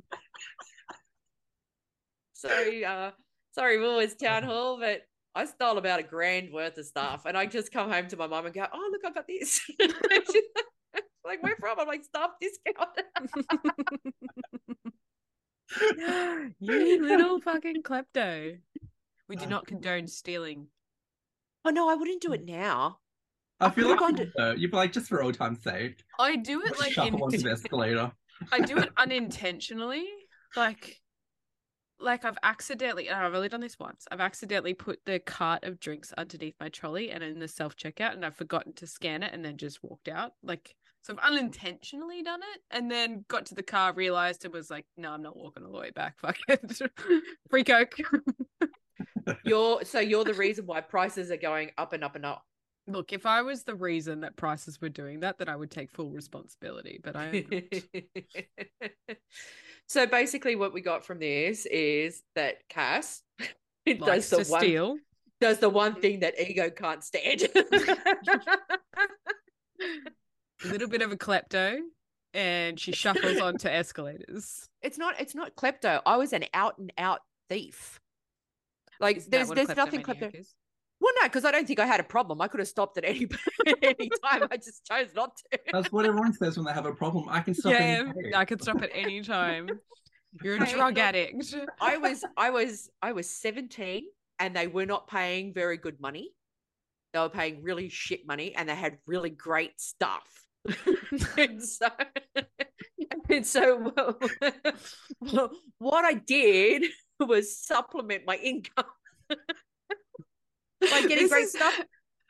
[2.32, 3.10] sorry, uh,
[3.52, 5.02] sorry, Woolworths Town Hall, but
[5.34, 8.26] I stole about a grand worth of stuff, and I just come home to my
[8.26, 9.60] mum and go, "Oh, look, I've got this."
[11.26, 12.90] Like, "Where from?" I'm like, "Staff discount."
[16.60, 18.58] you little fucking klepto.
[19.28, 20.68] We do not condone stealing.
[21.64, 22.98] oh no, I wouldn't do it now.
[23.60, 26.36] I feel like gone you would, you'd be like, just for old time's sake, I
[26.36, 28.12] do it like shuffle in- onto the escalator.
[28.52, 30.06] I do it unintentionally.
[30.56, 31.00] Like
[32.00, 34.06] like I've accidentally and I've only done this once.
[34.10, 38.12] I've accidentally put the cart of drinks underneath my trolley and in the self checkout
[38.12, 40.32] and I've forgotten to scan it and then just walked out.
[40.42, 44.70] Like so I've unintentionally done it and then got to the car, realized it was
[44.70, 46.18] like, no, I'm not walking all the way back.
[46.20, 46.80] Fuck it.
[47.50, 47.94] Free Coke.
[49.44, 52.42] You're so you're the reason why prices are going up and up and up.
[52.86, 55.90] Look, if I was the reason that prices were doing that, then I would take
[55.90, 57.00] full responsibility.
[57.02, 57.64] But I
[59.88, 63.22] so basically, what we got from this is that Cass
[63.86, 64.96] does the one steal.
[65.40, 67.48] does the one thing that ego can't stand.
[70.64, 71.78] A little bit of a klepto,
[72.32, 74.68] and she shuffles onto escalators.
[74.82, 76.00] it's not it's not klepto.
[76.06, 78.00] I was an out and out thief.
[79.00, 80.34] Like Isn't there's there's nothing klepto.
[80.34, 80.54] is?
[81.00, 82.40] Well, no, because I don't think I had a problem.
[82.40, 83.28] I could have stopped at any
[83.82, 84.48] any time.
[84.50, 85.58] I just chose not to.
[85.72, 87.26] That's what everyone says when they have a problem.
[87.28, 88.34] I can stop Yeah, any.
[88.34, 89.68] I could stop at any time.
[90.42, 91.54] You're a drug look, addict.
[91.80, 94.04] I was I was I was 17
[94.38, 96.30] and they were not paying very good money.
[97.12, 100.43] They were paying really shit money and they had really great stuff.
[101.38, 101.88] and so
[103.30, 103.92] and so
[105.78, 106.84] what I did
[107.20, 108.84] was supplement my income
[109.28, 111.80] by getting This great is- stuff.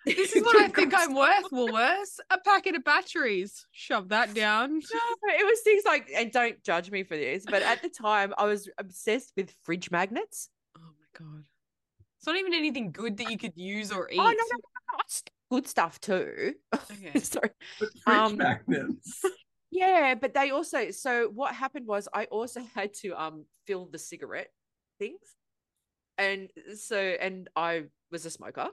[0.07, 2.18] This is what I think I'm worth, Woolworths.
[2.31, 3.66] A packet of batteries.
[3.73, 4.81] Shove that down.
[4.92, 8.35] No, it was things like, and don't judge me for this, but at the time
[8.37, 10.51] I was obsessed with fridge magnets.
[10.77, 11.44] Oh my god.
[12.18, 14.18] It's not even anything good that you could use or eat.
[14.18, 14.99] Oh no, no, no,
[15.54, 16.54] good stuff too.
[16.74, 17.18] Okay.
[17.20, 17.50] Sorry.
[18.06, 19.22] Um, magnets.
[19.70, 23.98] Yeah, but they also so what happened was I also had to um fill the
[23.98, 24.52] cigarette
[25.00, 25.18] things.
[26.16, 28.68] And so and I was a smoker.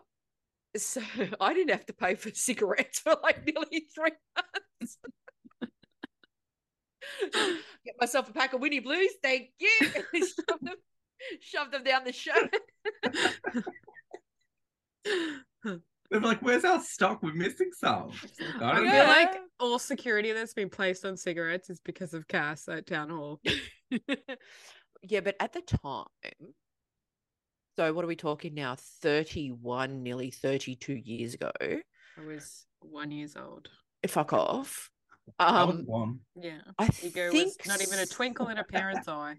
[0.77, 1.01] So
[1.41, 4.97] I didn't have to pay for cigarettes for like nearly three months.
[7.83, 9.69] Get myself a pack of Winnie Blues, thank you.
[9.81, 10.75] shove, them,
[11.39, 12.55] shove them down the shirt.
[16.11, 17.23] They're like, where's our stock?
[17.23, 18.09] We're missing some.
[18.09, 18.93] Like, I I don't feel know.
[18.93, 19.07] Yeah.
[19.07, 23.39] like all security that's been placed on cigarettes is because of Cass at town hall.
[25.03, 26.05] yeah, but at the time,
[27.77, 28.75] So what are we talking now?
[29.03, 31.51] 31, nearly 32 years ago.
[31.61, 31.81] I
[32.25, 33.69] was one years old.
[34.05, 34.89] Fuck off.
[35.39, 36.19] I was Um, one.
[36.35, 36.59] Yeah.
[36.77, 39.35] I Ego was think not even a twinkle in a parent's eye.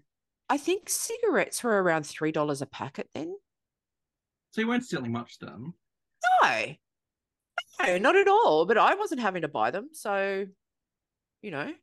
[0.49, 3.35] I think cigarettes were around three dollars a packet then.
[4.51, 5.73] So you weren't stealing much then.
[6.43, 8.65] No, no, not at all.
[8.65, 10.45] But I wasn't having to buy them, so
[11.41, 11.73] you know,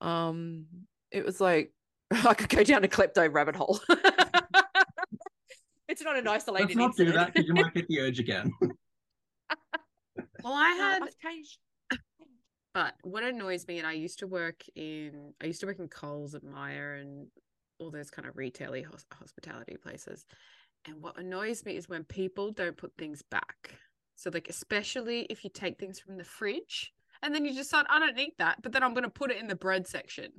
[0.00, 0.66] um,
[1.10, 1.72] it was like
[2.10, 3.80] I could go down a klepto rabbit hole.
[5.88, 8.52] it's not an isolated Let's not do that because you might get the urge again.
[10.44, 11.58] Well, I had I've changed.
[12.74, 15.86] But what annoys me, and I used to work in, I used to work in
[15.86, 17.28] Coles at Myer and
[17.78, 20.26] all those kind of retail hos- hospitality places.
[20.84, 23.78] And what annoys me is when people don't put things back.
[24.16, 26.92] So, like, especially if you take things from the fridge
[27.22, 29.38] and then you decide, I don't need that, but then I'm going to put it
[29.38, 30.30] in the bread section.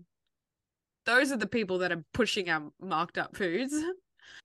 [1.06, 3.74] Those are the people that are pushing our marked up foods.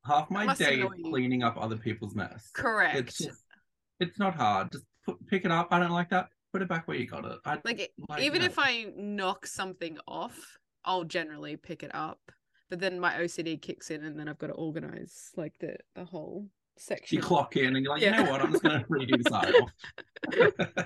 [0.04, 2.50] Half my day is cleaning up other people's mess.
[2.52, 2.96] Correct.
[2.96, 3.44] It's just,
[4.00, 4.72] it's not hard.
[4.72, 5.68] Just put, pick it up.
[5.70, 6.28] I don't like that.
[6.52, 7.38] Put it back where you got it.
[7.44, 8.46] I, like it- like, even no.
[8.46, 12.18] if I knock something off, I'll generally pick it up.
[12.70, 16.04] But then my OCD kicks in, and then I've got to organize like the the
[16.04, 17.16] whole section.
[17.16, 18.18] you clock in and you're like, Yeah.
[18.18, 18.40] you know what?
[18.40, 19.70] I'm just going to redo this aisle.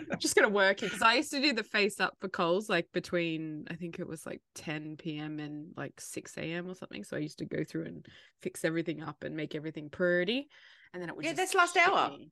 [0.18, 2.86] Just gonna work it because I used to do the face up for Coles like
[2.92, 5.38] between I think it was like 10 p.m.
[5.40, 6.68] and like 6 a.m.
[6.68, 7.02] or something.
[7.02, 8.06] So I used to go through and
[8.42, 10.48] fix everything up and make everything pretty,
[10.92, 12.10] and then it would Yeah, just that's last hit hour.
[12.10, 12.30] me.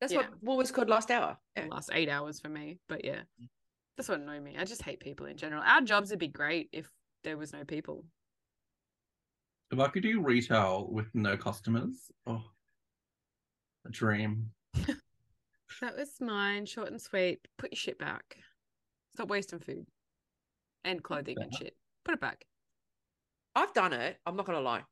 [0.00, 0.20] That's Yeah.
[0.20, 1.36] what what was called last hour.
[1.56, 1.66] Yeah.
[1.70, 2.78] last eight hours for me.
[2.88, 3.48] But yeah, mm.
[3.96, 4.56] that's what annoyed me.
[4.58, 5.62] I just hate people in general.
[5.66, 6.88] Our jobs would be great if
[7.24, 8.04] there was no people.
[9.72, 12.42] If I could do retail with no customers, oh,
[13.86, 14.50] a dream.
[15.80, 17.40] That was mine, short and sweet.
[17.58, 18.36] Put your shit back.
[19.14, 19.86] Stop wasting food
[20.84, 21.74] and clothing and shit.
[22.04, 22.44] Put it back.
[23.56, 24.18] I've done it.
[24.24, 24.82] I'm not gonna lie.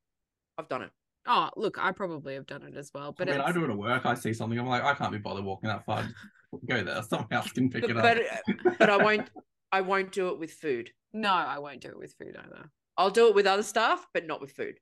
[0.58, 0.90] I've done it.
[1.28, 3.14] Oh, look, I probably have done it as well.
[3.16, 4.04] But I mean, I do it at work.
[4.04, 4.58] I see something.
[4.58, 6.02] I'm like, I can't be bothered walking that far.
[6.02, 7.02] Just go there.
[7.02, 8.78] Someone else can pick But it but, up.
[8.78, 9.30] but uh, I won't
[9.70, 10.90] I won't do it with food.
[11.12, 12.70] no, I won't do it with food either.
[13.00, 14.78] I'll do it with other stuff, but not with food.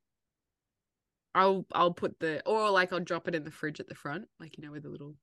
[1.37, 4.25] I'll I'll put the or like I'll drop it in the fridge at the front,
[4.41, 5.15] like you know, with a little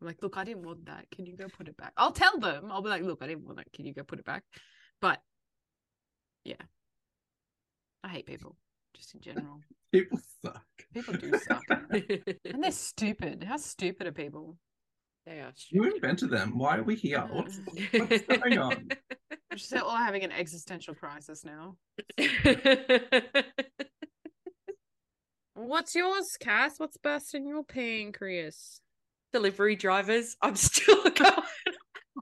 [0.00, 1.06] I'm like, look, I didn't want that.
[1.10, 1.92] Can you go put it back?
[1.96, 2.70] I'll tell them.
[2.70, 3.72] I'll be like, look, I didn't want that.
[3.72, 4.44] Can you go put it back?
[5.00, 5.20] But
[6.44, 6.62] yeah.
[8.04, 8.56] I hate people,
[8.94, 9.60] just in general.
[9.92, 10.66] People suck.
[10.92, 11.62] People do suck.
[11.90, 13.44] and they're stupid.
[13.44, 14.58] How stupid are people?
[15.26, 16.58] They are You invented them.
[16.58, 17.20] Why are we here?
[17.30, 18.10] What's, Mm.
[18.10, 18.88] what's going on?
[19.50, 21.76] We're just all having an existential crisis now.
[25.54, 26.78] What's yours, Cass?
[26.78, 28.80] What's bursting your pancreas?
[29.32, 30.36] Delivery drivers.
[30.42, 31.42] I'm still going.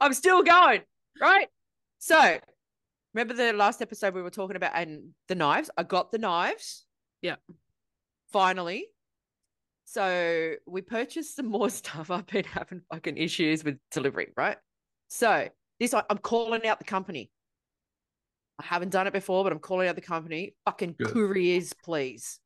[0.00, 0.82] I'm still going.
[1.20, 1.48] Right.
[1.98, 2.38] So
[3.14, 5.70] remember the last episode we were talking about and the knives?
[5.76, 6.84] I got the knives.
[7.22, 7.36] Yeah.
[8.32, 8.86] Finally.
[9.92, 12.10] So we purchased some more stuff.
[12.10, 14.56] I've been having fucking issues with delivery, right?
[15.08, 17.30] So this I'm calling out the company.
[18.58, 20.54] I haven't done it before, but I'm calling out the company.
[20.64, 21.08] Fucking Good.
[21.08, 22.40] couriers, please.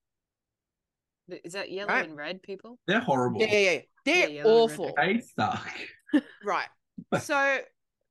[1.45, 2.09] Is that yellow Right.
[2.09, 2.81] and red people?
[2.89, 3.41] They're horrible.
[3.41, 3.81] Yeah, yeah, yeah.
[4.05, 4.95] They're Yeah, yellow and red, awful.
[4.97, 5.71] They suck.
[6.45, 6.69] Right.
[7.21, 7.59] So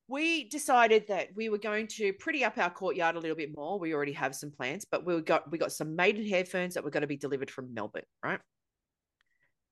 [0.07, 3.79] we decided that we were going to pretty up our courtyard a little bit more.
[3.79, 6.83] We already have some plants, but we got we got some maiden hair ferns that
[6.85, 8.39] were going to be delivered from Melbourne, right?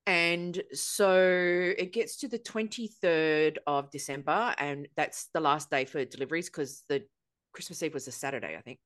[0.06, 6.04] And so it gets to the 23rd of December, and that's the last day for
[6.04, 7.04] deliveries because the
[7.54, 8.80] Christmas Eve was a Saturday, I think.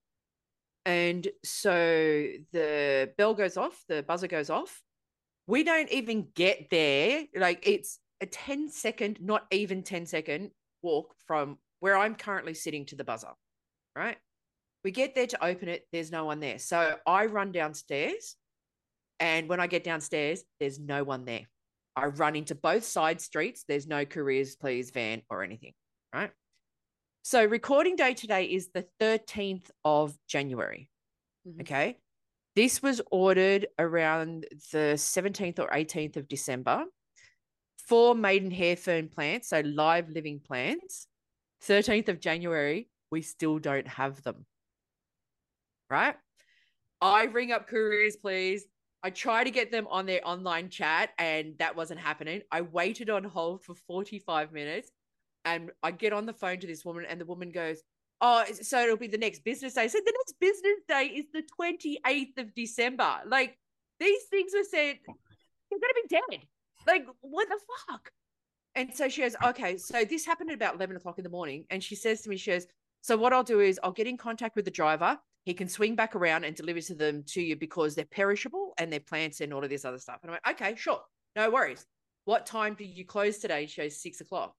[0.86, 1.74] And so
[2.54, 4.82] the bell goes off, the buzzer goes off.
[5.48, 7.26] We don't even get there.
[7.36, 10.52] Like it's a 10 second, not even 10 second
[10.82, 13.34] walk from where I'm currently sitting to the buzzer,
[13.96, 14.18] right?
[14.84, 16.60] We get there to open it, there's no one there.
[16.60, 18.36] So I run downstairs,
[19.20, 21.48] and when I get downstairs, there's no one there.
[21.96, 25.74] I run into both side streets, there's no couriers, please van or anything,
[26.14, 26.32] right?
[27.24, 30.90] So recording day today is the 13th of January.
[31.48, 31.62] Mhm.
[31.62, 32.00] Okay.
[32.56, 36.86] This was ordered around the 17th or 18th of December.
[37.88, 41.08] Four maiden hair fern plants, so live living plants.
[41.62, 44.46] 13th of January, we still don't have them.
[45.90, 46.16] Right?
[47.00, 48.66] I ring up couriers, please.
[49.08, 52.42] I tried to get them on their online chat, and that wasn't happening.
[52.52, 54.92] I waited on hold for 45 minutes
[55.46, 57.82] and I get on the phone to this woman, and the woman goes,
[58.20, 59.88] Oh, so it'll be the next business day.
[59.88, 63.20] Said, The next business day is the 28th of December.
[63.26, 63.58] Like,
[63.98, 64.98] these things were said,
[65.72, 66.42] You're going to be dead.
[66.86, 68.12] Like, what the fuck?
[68.76, 71.64] And so she goes, Okay, so this happened at about 11 o'clock in the morning.
[71.70, 72.68] And she says to me, She goes,
[73.00, 75.18] So what I'll do is I'll get in contact with the driver.
[75.48, 78.92] He can swing back around and deliver to them to you because they're perishable and
[78.92, 80.20] they're plants and all of this other stuff.
[80.22, 81.00] And I went, okay, sure,
[81.38, 81.86] no worries.
[82.26, 83.66] What time do you close today?
[83.66, 84.54] She goes, six o'clock.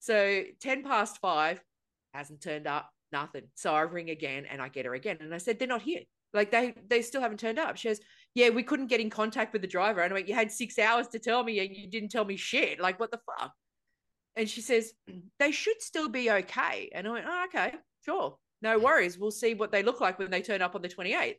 [0.00, 1.62] So 10 past five,
[2.12, 3.44] hasn't turned up, nothing.
[3.54, 5.16] So I ring again and I get her again.
[5.20, 6.02] And I said, they're not here.
[6.34, 7.78] Like they they still haven't turned up.
[7.78, 8.00] She goes,
[8.34, 10.02] Yeah, we couldn't get in contact with the driver.
[10.02, 12.36] And I went, You had six hours to tell me and you didn't tell me
[12.36, 12.78] shit.
[12.78, 13.52] Like, what the fuck?
[14.36, 14.92] And she says,
[15.38, 16.90] They should still be okay.
[16.94, 17.72] And I went, Oh, okay,
[18.04, 18.36] sure.
[18.62, 19.18] No worries.
[19.18, 21.36] We'll see what they look like when they turn up on the 28th.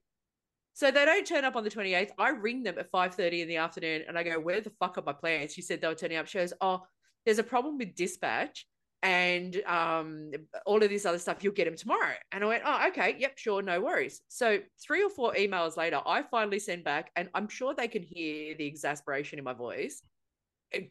[0.74, 2.12] So they don't turn up on the 28th.
[2.18, 5.04] I ring them at 5:30 in the afternoon and I go, Where the fuck are
[5.04, 5.54] my plans?
[5.54, 6.28] She said they were turning up.
[6.28, 6.84] She goes, Oh,
[7.26, 8.66] there's a problem with dispatch
[9.04, 10.32] and um,
[10.66, 11.44] all of this other stuff.
[11.44, 12.14] You'll get them tomorrow.
[12.32, 13.16] And I went, Oh, okay.
[13.20, 13.62] Yep, sure.
[13.62, 14.22] No worries.
[14.30, 18.04] So three or four emails later, I finally send back, and I'm sure they can
[18.04, 20.02] hear the exasperation in my voice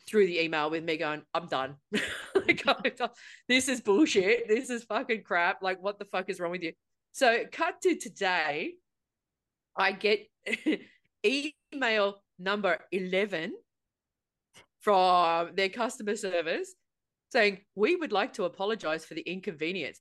[0.07, 1.77] through the email with me going, I'm done.
[2.35, 3.11] like, I'm done.
[3.49, 4.49] This is bullshit.
[4.49, 5.63] This is fucking crap.
[5.63, 6.73] Like, what the fuck is wrong with you?
[7.13, 8.75] So, cut to today,
[9.77, 10.27] I get
[11.25, 13.55] email number 11
[14.81, 16.75] from their customer service
[17.33, 20.01] saying, We would like to apologize for the inconvenience.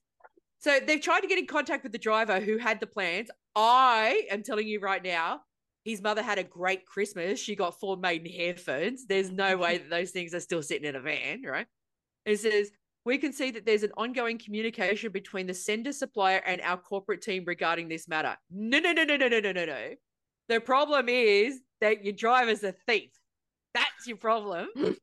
[0.58, 3.30] So they've tried to get in contact with the driver who had the plans.
[3.56, 5.40] I am telling you right now,
[5.84, 7.40] his mother had a great Christmas.
[7.40, 9.06] She got four maidenhair ferns.
[9.06, 11.66] There's no way that those things are still sitting in a van, right?
[12.26, 12.70] It says,
[13.04, 17.22] we can see that there's an ongoing communication between the sender supplier and our corporate
[17.22, 18.36] team regarding this matter.
[18.50, 19.94] No, no, no, no, no, no, no, no, no.
[20.48, 23.10] The problem is that your driver's a thief.
[23.72, 24.68] That's your problem.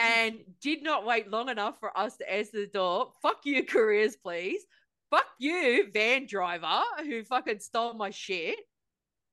[0.00, 3.12] and did not wait long enough for us to answer the door.
[3.22, 4.64] Fuck you, couriers, please.
[5.10, 8.58] Fuck you, van driver who fucking stole my shit.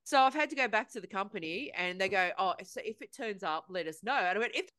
[0.07, 3.01] So I've had to go back to the company and they go, Oh, so if
[3.01, 4.13] it turns up, let us know.
[4.13, 4.71] And I went, If it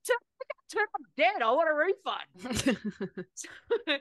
[0.72, 2.78] turns up dead, I want a refund.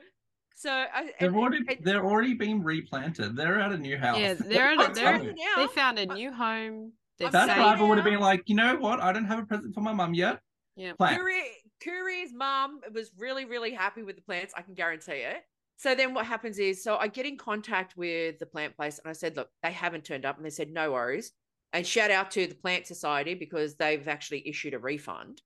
[0.56, 3.36] so I, They've and- already and- they're already been replanted.
[3.36, 4.16] They're at a new house.
[4.18, 5.26] Yeah, they're What in, they're fuck?
[5.36, 6.92] now, they found a new home.
[7.18, 8.98] They're That saying driver would have been like, you know what?
[9.02, 10.40] I don't have a present for my mum yet.
[10.76, 10.94] Yeah.
[10.94, 11.18] Plant.
[11.20, 11.42] Courier,
[11.84, 14.54] Courier's mom was really, really happy with the plants.
[14.56, 15.42] I can guarantee it.
[15.78, 19.08] So then what happens is, so I get in contact with the plant place and
[19.08, 20.36] I said, look, they haven't turned up.
[20.36, 21.32] And they said, no worries.
[21.72, 25.40] And shout out to the Plant Society because they've actually issued a refund.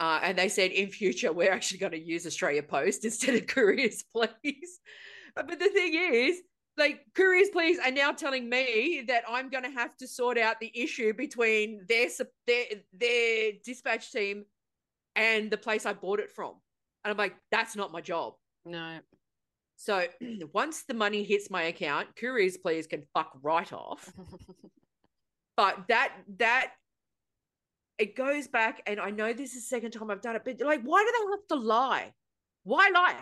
[0.00, 3.46] Uh, and they said, in future, we're actually going to use Australia Post instead of
[3.46, 4.80] Couriers, please.
[5.36, 6.40] But the thing is,
[6.76, 10.58] like couriers please are now telling me that i'm going to have to sort out
[10.60, 12.08] the issue between their
[12.46, 14.44] their their dispatch team
[15.16, 16.54] and the place i bought it from
[17.04, 19.00] and i'm like that's not my job No.
[19.80, 20.06] So
[20.52, 24.12] once the money hits my account couriers please can fuck right off.
[25.56, 26.70] But that that
[27.98, 30.58] it goes back and i know this is the second time i've done it but
[30.62, 32.14] like why do they have to lie?
[32.62, 33.16] Why lie?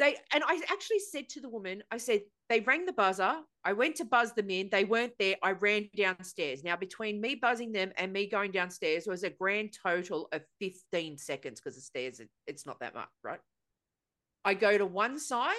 [0.00, 3.36] They and i actually said to the woman i said they rang the buzzer.
[3.64, 4.70] I went to buzz them in.
[4.72, 5.36] They weren't there.
[5.40, 6.64] I ran downstairs.
[6.64, 11.16] Now between me buzzing them and me going downstairs was a grand total of 15
[11.16, 13.38] seconds because the stairs it's not that much right
[14.44, 15.54] i go to one side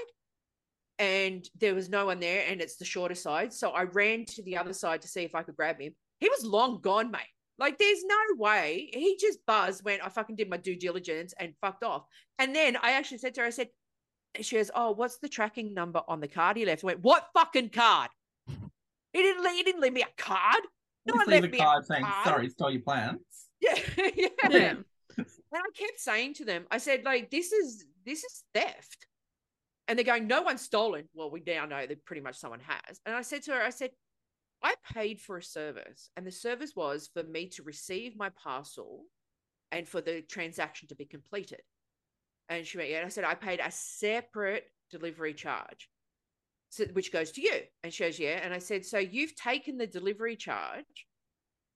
[1.00, 3.52] and there was no one there and it's the shorter side.
[3.52, 5.94] So i ran to the other side to see if i could grab him.
[6.20, 7.22] He was long gone mate.
[7.58, 8.90] Like there's no way.
[8.94, 12.04] He just buzzed when i fucking did my due diligence and fucked off.
[12.40, 13.70] And then i actually said to her i said
[14.40, 16.58] she goes oh what's the tracking number on the card?
[16.58, 16.84] He left.
[16.84, 18.10] I went what fucking card?
[19.14, 20.62] He didn't leave, he didn't leave me a card.
[21.06, 22.28] No one left a me a card saying, card.
[22.28, 23.48] sorry, stole your plants.
[23.60, 23.76] yeah
[24.16, 24.28] yeah.
[24.50, 24.74] Yeah.
[25.18, 29.08] and I kept saying to them, I said, like, this is this is theft.
[29.88, 31.06] And they're going, no one's stolen.
[31.14, 33.00] Well, we now know that pretty much someone has.
[33.06, 33.92] And I said to her, I said,
[34.64, 39.06] I paid for a service, and the service was for me to receive my parcel
[39.72, 41.62] and for the transaction to be completed.
[42.50, 42.98] And she went, Yeah.
[42.98, 45.90] And I said, I paid a separate delivery charge,
[46.70, 47.62] so, which goes to you.
[47.84, 48.40] And she goes, Yeah.
[48.44, 51.08] And I said, So you've taken the delivery charge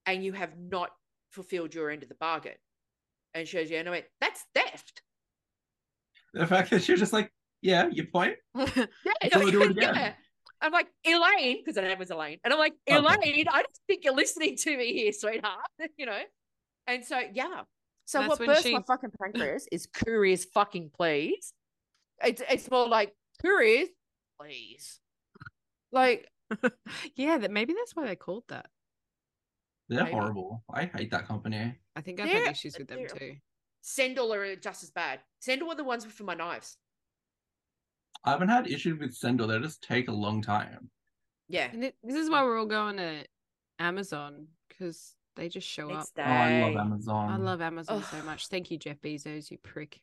[0.06, 0.92] and you have not
[1.32, 2.56] fulfilled your end of the bargain.
[3.34, 3.80] And she goes, Yeah.
[3.80, 4.95] And I went, That's theft.
[6.36, 8.36] The fact that you're just like, yeah, your point.
[8.56, 8.86] Yeah.
[9.34, 9.96] So we'll do it again.
[9.96, 10.14] yeah.
[10.62, 12.40] I'm like, Elaine, because her name was Elaine.
[12.44, 13.06] And I'm like, oh, Okay.
[13.32, 15.60] Elaine, I don't think you're listening to me here, sweetheart.
[15.98, 16.20] you know?
[16.88, 17.62] And so, yeah.
[18.06, 21.54] So That's what when burst she- my fucking pancreas is couriers fucking please.
[22.24, 23.90] It's it's more like couriers,
[24.40, 25.00] please.
[25.92, 26.28] Like,
[27.16, 28.68] yeah, that maybe that's why they called that.
[29.90, 30.16] They're Maybe.
[30.16, 30.64] horrible.
[30.74, 31.76] I hate that company.
[31.96, 33.36] I think I've They're- had issues with them too.
[33.88, 35.20] Sendle are just as bad.
[35.40, 36.78] Sendle are the ones for my knives.
[38.24, 39.46] I haven't had issues with Sendle.
[39.46, 40.90] They just take a long time.
[41.48, 41.70] Yeah.
[41.72, 43.24] And this is why we're all going to
[43.78, 46.26] Amazon because they just show Next up.
[46.26, 46.78] Oh, I love.
[46.78, 47.30] Amazon.
[47.30, 48.48] I love Amazon so much.
[48.48, 50.02] Thank you, Jeff Bezos, you prick.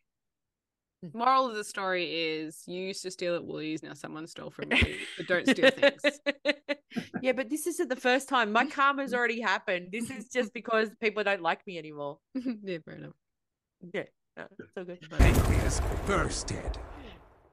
[1.03, 1.19] Hmm.
[1.19, 4.71] Moral of the story is you used to steal at Woolies, now someone stole from
[4.71, 4.97] you.
[5.17, 6.21] But don't steal things.
[7.21, 8.53] yeah, but this isn't the first time.
[8.53, 9.89] My karma's already happened.
[9.91, 12.19] This is just because people don't like me anymore.
[12.35, 13.15] yeah, fair enough.
[13.93, 14.05] Yeah,
[14.37, 14.99] no, it's all good.
[15.11, 16.79] Pancreas bursted.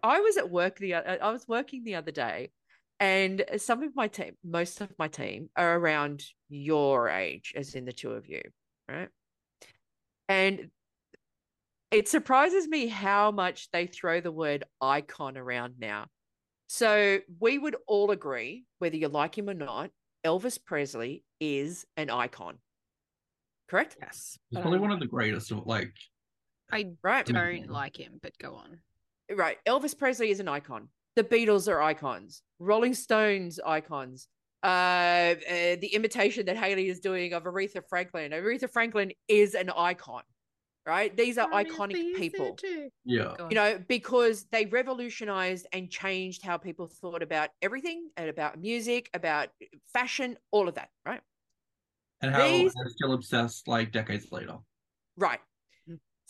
[0.04, 2.52] I was at work the o- I was working the other day,
[3.00, 7.86] and some of my team, most of my team, are around your age, as in
[7.86, 8.42] the two of you,
[8.88, 9.10] right?
[10.28, 10.70] And
[11.92, 16.06] it surprises me how much they throw the word icon around now.
[16.68, 19.90] So we would all agree, whether you like him or not,
[20.24, 22.60] Elvis Presley is an icon.
[23.70, 23.98] Correct?
[24.00, 24.38] Yes.
[24.50, 25.94] He's probably one of the greatest of like
[26.72, 27.26] I Right.
[27.26, 28.80] don't like him, but go on.
[29.36, 29.58] right.
[29.66, 30.90] Elvis Presley is an icon.
[31.16, 32.42] The Beatles are icons.
[32.60, 34.28] Rolling Stones icons.
[34.62, 35.36] Uh, uh,
[35.80, 38.32] the imitation that Haley is doing of Aretha Franklin.
[38.32, 40.24] Aretha Franklin is an icon,
[40.86, 41.16] right?
[41.16, 42.58] These are iconic people.
[43.06, 43.36] yeah.
[43.50, 49.10] You know, because they revolutionized and changed how people thought about everything and about music,
[49.14, 49.50] about
[49.94, 51.22] fashion, all of that, right?
[52.22, 54.58] And how These- they're still obsessed like decades later.
[55.16, 55.40] Right.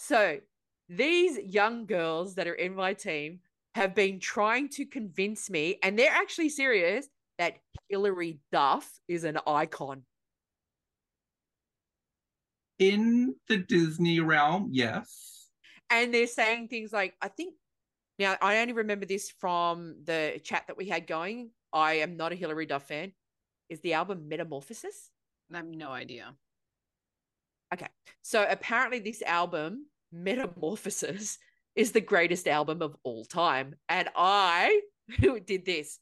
[0.02, 0.40] So
[0.88, 3.42] these young girls that are in my team
[3.76, 7.58] have been trying to convince me, and they're actually serious, that
[7.90, 10.04] Hilary Duff is an icon.
[12.80, 15.50] In the Disney realm, yes.
[15.90, 17.56] And they're saying things like, I think
[18.18, 21.52] now I only remember this from the chat that we had going.
[21.74, 23.12] I am not a Hilary Duff fan.
[23.68, 25.12] Is the album Metamorphosis?
[25.54, 26.36] I have no idea.
[27.74, 27.88] Okay.
[28.22, 31.38] So apparently this album, Metamorphosis,
[31.76, 33.76] is the greatest album of all time.
[33.88, 34.82] And I
[35.20, 36.00] who did this.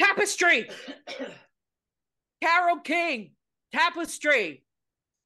[0.00, 0.68] Tapestry.
[2.42, 3.32] Carole King.
[3.72, 4.64] Tapestry.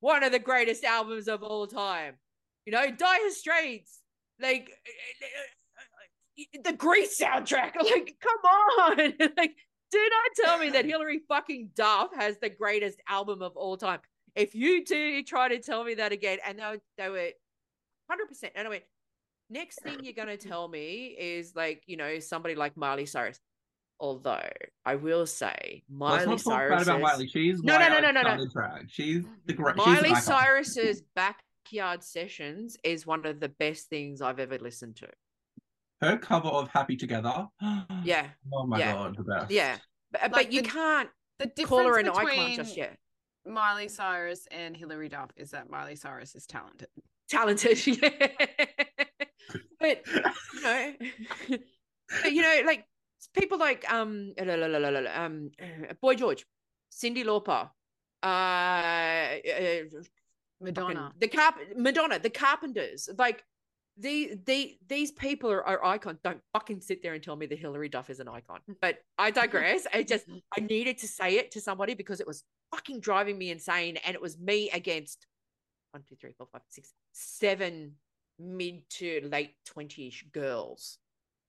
[0.01, 2.15] One of the greatest albums of all time.
[2.67, 4.01] You know, Dire Straits.
[4.41, 4.91] Like eh,
[5.23, 7.73] eh, eh, the Grease soundtrack.
[7.81, 8.97] Like, come on.
[9.37, 9.57] like,
[9.91, 14.01] do not tell me that Hilary fucking Duff has the greatest album of all time.
[14.37, 17.31] If you do try to tell me that again, and they were, they were
[18.11, 18.51] 100%.
[18.55, 18.83] And I went,
[19.51, 23.41] next thing you're going to tell me is like, you know, somebody like Miley Cyrus.
[23.99, 24.47] Although
[24.85, 26.89] I will say, Miley Let's not talk bad Cyrus.
[26.89, 27.29] about Miley.
[27.29, 28.29] She's No, why no, no, I no, no, no.
[28.29, 28.91] started Drag.
[28.91, 29.75] She's the great.
[29.79, 30.23] she's an Miley icon.
[30.23, 35.09] Cyrus's backyard sessions is one of the best things I've ever listened to.
[36.03, 37.47] Her cover of Happy Together.
[38.05, 38.93] Yeah, Oh my Yeah.
[38.93, 39.51] god, the best.
[39.51, 39.79] yeah,
[40.13, 41.09] but, but Like you the- can't
[41.39, 42.99] The call her an difference icon between just yet.
[43.47, 46.89] Miley Cyrus and Hilary Duff is that Miley Cyrus is talented.
[47.29, 47.79] talented.
[49.79, 49.97] Yeah.
[50.03, 50.07] but
[50.55, 50.95] you know,
[52.23, 52.85] but, you know, like
[53.35, 55.51] people like um um
[56.01, 56.45] Boy George,
[56.91, 57.71] Cyndi Lauper,
[58.23, 60.03] uh, uh
[60.61, 61.13] Madonna.
[61.19, 63.45] the carp Madonna, the Carpenters, like.
[63.99, 66.19] The, the these people are, are icons.
[66.23, 68.61] Don't fucking sit there and tell me that Hilary Duff is an icon.
[68.83, 69.87] But I digress.
[69.91, 72.45] I just I needed to say it to somebody because it was
[72.75, 75.27] fucking driving me insane, and it was me against
[75.93, 77.93] one, two, three, four, five, six, seven
[78.39, 80.99] mid to late twenty-ish girls,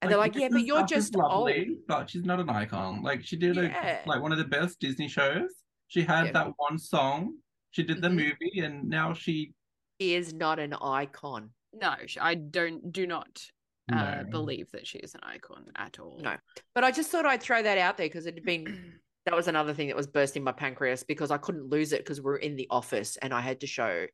[0.02, 2.50] and they're like, "Yeah, but you're Duff is just old." lovely, But she's not an
[2.50, 3.02] icon.
[3.04, 4.00] Like she did Yeah.
[4.06, 5.50] a like one of the best Disney shows.
[5.88, 6.32] She had Yeah.
[6.34, 7.38] that one song.
[7.72, 8.16] She did the Mhm.
[8.16, 9.54] movie, and now she
[10.00, 11.50] Is not an icon.
[11.74, 13.50] No, I don't do not
[13.92, 14.30] uh, No.
[14.30, 16.20] believe that she is an icon at all.
[16.20, 16.38] No.
[16.76, 18.66] But I just thought I'd throw that out there because it had been
[19.28, 22.22] that was another thing that was bursting my pancreas because I couldn't lose it because
[22.22, 24.06] we are in the office and I had to show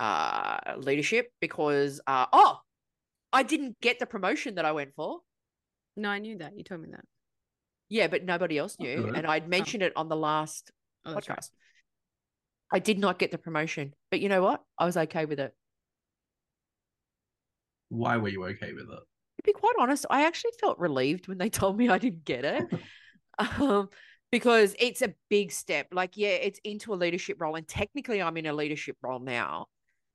[0.00, 2.58] uh leadership because uh oh
[3.32, 5.20] I didn't get the promotion that I went for.
[5.96, 6.56] No, I knew that.
[6.56, 7.04] You told me that.
[7.88, 9.04] Yeah, but nobody else That's knew.
[9.04, 9.16] good.
[9.16, 10.72] And I'd mentioned it on the last
[11.06, 11.38] Oh, that's right.
[11.38, 11.50] podcast.
[12.72, 13.94] I did not get the promotion.
[14.10, 14.62] But you know what?
[14.76, 15.54] I was okay with it.
[17.90, 18.98] why were you okay with it?
[18.98, 22.44] to be quite honest, I actually felt relieved when they told me I didn't get
[22.44, 22.66] it.
[23.38, 23.88] um,
[24.30, 25.88] because it's a big step.
[25.92, 27.54] Like, yeah, it's into a leadership role.
[27.56, 29.66] And technically, I'm in a leadership role now.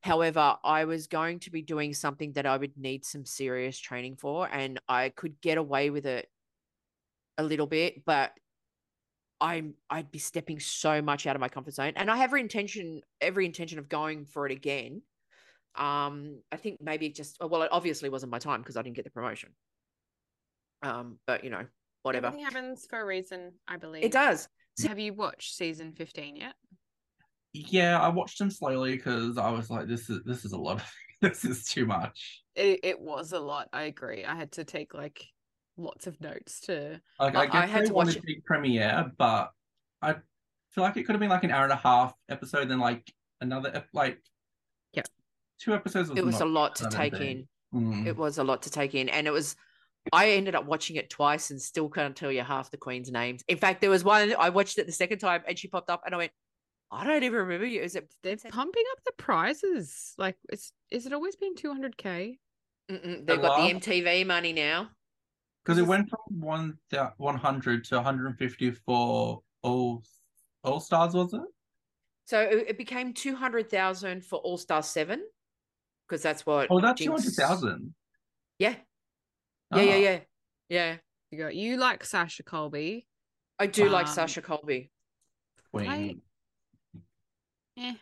[0.01, 4.15] However, I was going to be doing something that I would need some serious training
[4.15, 6.29] for, and I could get away with it
[7.37, 8.31] a little bit, but
[9.41, 11.93] I'm I'd be stepping so much out of my comfort zone.
[11.95, 15.01] And I have every intention, every intention of going for it again.
[15.75, 19.05] Um, I think maybe just well, it obviously wasn't my time because I didn't get
[19.05, 19.49] the promotion.
[20.81, 21.65] Um, but you know,
[22.03, 22.27] whatever.
[22.27, 24.03] Everything happens for a reason, I believe.
[24.03, 24.47] It does.
[24.87, 26.53] Have you watched season 15 yet?
[27.53, 30.81] Yeah, I watched them slowly because I was like, this is this is a lot.
[31.21, 32.43] this is too much.
[32.55, 33.67] It, it was a lot.
[33.73, 34.23] I agree.
[34.23, 35.25] I had to take like
[35.77, 37.01] lots of notes to.
[37.19, 38.25] Like I- I, I had they to watch wanted it.
[38.25, 39.49] big premiere, but
[40.01, 40.13] I
[40.71, 43.11] feel like it could have been like an hour and a half episode, then like
[43.41, 44.19] another ep- like
[44.93, 45.03] Yeah.
[45.59, 47.47] two episodes was it was not a lot to take in.
[47.73, 48.05] Mm.
[48.05, 49.55] It was a lot to take in, and it was.
[50.13, 53.43] I ended up watching it twice and still can't tell you half the queen's names.
[53.47, 56.01] In fact, there was one I watched it the second time, and she popped up,
[56.05, 56.31] and I went,
[56.91, 58.11] "I don't even remember you." Is it?
[58.23, 60.13] They're pumping up the prizes?
[60.17, 62.39] Like, it's is it always been two hundred k?
[62.89, 64.89] Mm-mm, they've got the MTV money now.
[65.63, 70.03] Because it went from one thou- 100 to 150 for all
[70.63, 71.41] all stars, was it?
[72.25, 75.23] So it, it became two hundred thousand for All Star Seven,
[76.07, 76.67] because that's what.
[76.71, 77.93] Oh, that's Jinkx- 200,000.
[78.57, 78.75] Yeah,
[79.75, 79.97] yeah, yeah, Ah.
[79.97, 80.19] yeah,
[80.69, 80.97] yeah.
[81.31, 81.47] You go.
[81.49, 83.05] You like Sasha Colby?
[83.59, 84.91] I do like Um, Sasha Colby.
[85.71, 86.21] Queen.
[87.77, 87.93] Eh.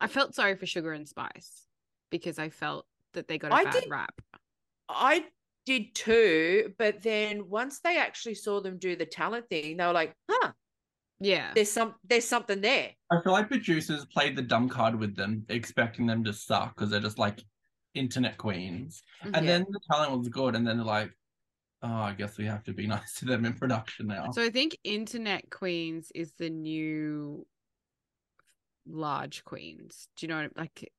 [0.00, 1.66] I felt sorry for Sugar and Spice
[2.10, 4.20] because I felt that they got a I bad did- rap.
[4.88, 5.26] I
[5.66, 9.92] did too, but then once they actually saw them do the talent thing, they were
[9.92, 10.52] like, "Huh,
[11.20, 11.52] Yeah.
[11.54, 15.44] there's some, there's something there." I feel like producers played the dumb card with them,
[15.48, 17.44] expecting them to suck because they're just like
[17.94, 19.02] internet queens.
[19.22, 19.40] And Yeah.
[19.42, 21.10] then the talent was good, and then they're like,
[21.82, 24.30] oh, I guess we have to be nice to them in production now.
[24.32, 27.46] So I think Internet Queens is the new
[28.86, 30.08] large queens.
[30.16, 30.92] Do you know what like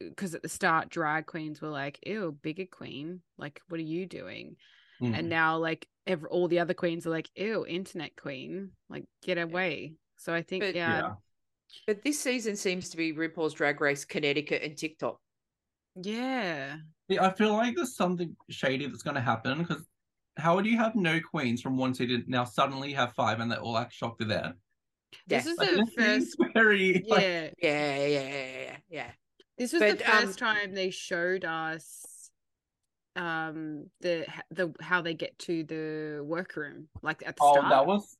[0.00, 3.22] because at the start drag queens were like, ew, bigger queen.
[3.38, 4.56] Like, what are you doing?
[5.00, 5.18] Mm.
[5.18, 8.70] And now like every, all the other queens are like, ew, internet queen.
[8.90, 9.94] Like, get away.
[10.18, 11.12] So I think But- yeah, yeah.
[11.86, 15.18] But this season seems to be RuPaul's Drag Race Connecticut and TikTok.
[16.02, 16.76] Yeah.
[17.08, 19.84] Yeah, I feel like there's something shady that's going to happen because
[20.36, 23.60] how would you have no queens from one season now suddenly have five and they're
[23.60, 24.54] all like shocked they're there?
[25.26, 25.52] This Yeah.
[25.52, 27.50] is Like, the first very like, yeah.
[27.62, 29.10] Yeah, yeah, yeah, yeah, yeah.
[29.58, 32.30] This was But, the um, first time they showed us
[33.16, 37.70] um the the how they get to the workroom like at the oh, start.
[37.70, 38.16] that was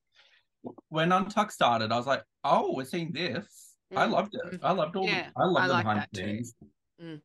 [0.89, 1.91] when Untuck started.
[1.91, 3.75] I was like, oh, we're seeing this.
[3.95, 4.11] I Mm.
[4.11, 4.61] loved it.
[4.63, 5.07] I loved all.
[5.07, 6.45] Yeah, the, I loved I the like behind that the too.
[7.03, 7.21] Mm.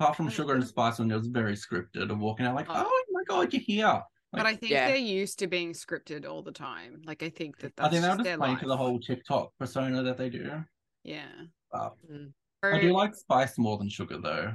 [0.00, 2.84] Apart from Sugar and Spice, when it was very scripted and walking out like, Oh.
[2.86, 4.02] oh, my god, you're here.
[4.32, 4.88] but I think Yeah.
[4.88, 7.00] they're used to being scripted all the time.
[7.04, 9.52] Like I think that I think they were just just playing to the whole TikTok
[9.60, 10.64] persona that they do.
[11.04, 11.28] Yeah.
[11.70, 12.32] But Mm.
[12.64, 14.54] I do like Spice more than Sugar though.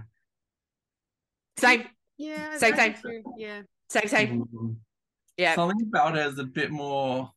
[1.57, 1.87] Same,
[2.17, 2.57] yeah.
[2.57, 2.95] Same, I same.
[3.01, 3.61] do Yeah.
[3.89, 4.45] same, same.
[4.47, 4.75] Mm.
[5.37, 7.31] Yeah, Something about her is a bit more.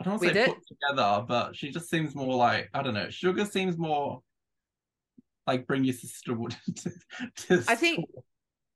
[0.00, 2.94] I don't want to say put together, but she just seems more like I don't
[2.94, 3.10] know.
[3.10, 4.22] Sugar seems more
[5.48, 6.36] like bring your sister
[6.76, 6.90] to.
[7.36, 8.04] to I think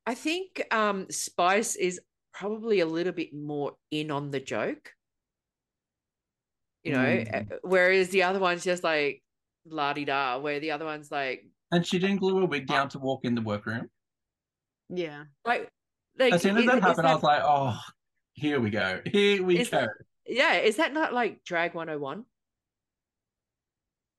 [0.07, 2.01] I think um Spice is
[2.33, 4.91] probably a little bit more in on the joke.
[6.83, 7.53] You know, Mm.
[7.53, 9.23] uh, whereas the other one's just like
[9.67, 12.89] la di da, where the other one's like And she didn't glue a wig down
[12.91, 13.89] to walk in the workroom.
[14.89, 15.25] Yeah.
[15.45, 15.69] like
[16.19, 17.79] like As soon as is- that is happened, I was like, oh,
[18.35, 19.01] here we go.
[19.07, 19.65] Here we go.
[19.71, 19.91] that-
[20.27, 22.25] yeah, is that not like drag 101?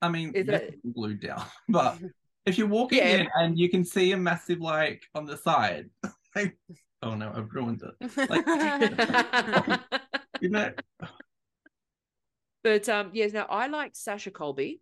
[0.02, 1.98] I mean, is this that- isn't glued down, but
[2.46, 3.18] if you're walking Yeah.
[3.22, 5.90] in and you can see a massive like on the side,
[6.36, 6.58] like,
[7.02, 8.30] oh no, I've ruined it.
[8.30, 9.80] Like,
[10.42, 10.72] you know,
[12.64, 14.82] But um, yes, now I liked Sasha Colby.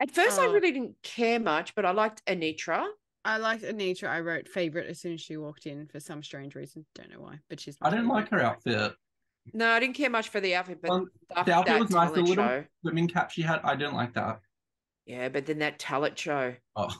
[0.00, 0.52] At first, I Oh.
[0.52, 2.86] really didn't care much, but I liked Anetra.
[3.24, 4.08] I liked Anetra.
[4.08, 6.84] I wrote favorite as soon as she walked in for some strange reason.
[6.94, 7.76] Don't know why, but she's.
[7.82, 8.92] I didn't like her outfit.
[9.52, 12.10] No, I didn't care much for the outfit, but Well, that, the outfit was nice.
[12.10, 12.64] The little show.
[12.82, 14.40] swimming cap she had, I didn't like that.
[15.06, 16.94] Yeah, but then that talent show Oh,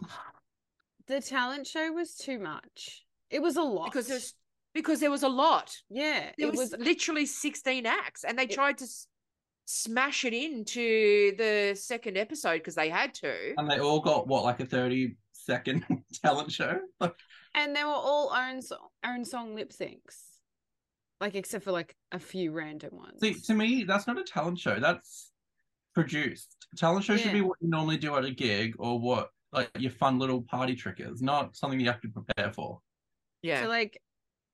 [1.09, 3.05] The talent show was too much.
[3.31, 4.35] It was a lot because there's
[4.75, 5.75] because there was a lot.
[5.91, 6.31] yeah.
[6.39, 9.07] There it was, was literally 16 acts, and they It- tried to s-
[9.65, 13.55] smash it into the second episode because they had to.
[13.59, 15.85] and they all got what like a thirty second
[16.25, 16.79] talent show.
[17.55, 20.21] And they were all own so- own song lip syncs,
[21.21, 23.19] like except for like a few random ones.
[23.21, 24.79] see, to me, that's not a talent show.
[24.79, 25.33] That's
[25.97, 26.55] produced.
[26.77, 29.91] Talent show should be what you normally do at a gig or what like your
[29.91, 32.81] fun little party trick is, not something you have to prepare for.
[33.43, 34.01] Yeah, So like,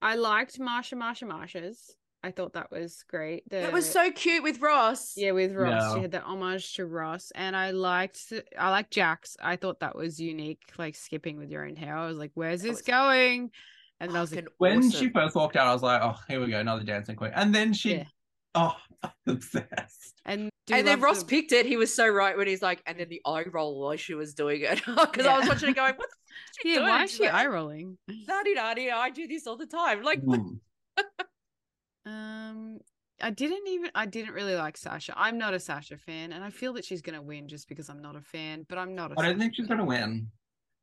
[0.01, 1.95] I liked Marsha, Marsha, Marsha's.
[2.25, 3.43] I thought that was great.
[3.49, 5.13] The, it was so cute with Ross.
[5.17, 5.81] yeah with Ross.
[5.81, 5.95] Yeah.
[5.95, 9.35] She had that homage to Ross, and I liked I liked Jax.
[9.41, 11.97] I thought that was unique, like skipping with your own hair.
[11.97, 13.51] I was like, "Where's this was going?"
[13.99, 14.91] And I was like, When awesome.
[14.91, 17.31] she first walked out, I was like, oh, here we go, another dancing queen.
[17.35, 18.03] And then she, Yeah.
[18.55, 18.75] Oh,
[19.27, 20.13] obsessed.
[20.25, 21.65] and do and then Ross the- picked it.
[21.65, 24.33] He was so right when he's like, and then the eye roll while she was
[24.33, 24.81] doing it.
[24.85, 26.87] Because I was watching it going, what the fuck is she Yeah, doing?
[26.89, 27.97] why is she's she like, eye rolling?
[28.27, 30.01] Daddy, daddy, I do this all the time.
[30.03, 30.59] Like, Mm.
[32.05, 32.79] Um,
[33.21, 33.89] I didn't even.
[33.95, 35.13] I didn't really like Sasha.
[35.15, 38.01] I'm not a Sasha fan, and I feel that she's gonna win just because I'm
[38.01, 38.65] not a fan.
[38.67, 39.19] But I'm not a.
[39.19, 39.77] I don't Sasha think she's fan.
[39.77, 40.27] going to win.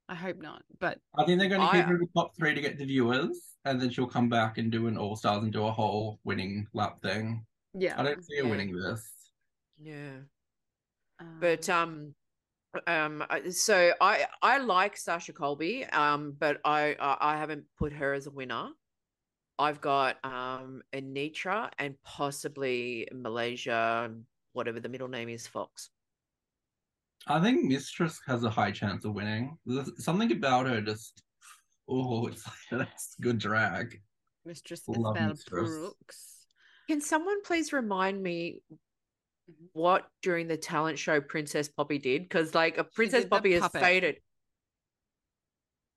[0.08, 0.62] I hope not.
[0.80, 2.78] But I think they're going to I- keep her in the top three to get
[2.78, 5.70] the viewers, and then she'll come back and do an All Stars and do a
[5.70, 7.44] whole winning lap thing.
[7.74, 7.98] Yeah.
[8.00, 8.50] I don't see her Yeah.
[8.50, 9.10] winning this.
[9.78, 10.18] yeah.
[11.18, 12.14] um, But um,
[12.86, 18.12] Um, so I I like Sasha Colby, um, but I I I haven't put her
[18.14, 18.70] as a winner.
[19.58, 24.14] I've got um Anetra and possibly Malaysia,
[24.52, 25.90] whatever the middle name is, Foxx.
[27.26, 29.58] I think Mistress has a high chance of winning.
[29.66, 31.22] There's something about her just
[31.88, 34.00] oh, it's like that's good drag.
[34.44, 35.68] Mistress Love Isabelle Mistress.
[35.70, 36.39] Brooks.
[36.90, 38.62] Can someone please remind me
[39.74, 42.22] what during the talent show Princess Poppy did?
[42.22, 43.80] Because like a Princess Poppy has puppet.
[43.80, 44.14] faded.
[44.16, 44.20] did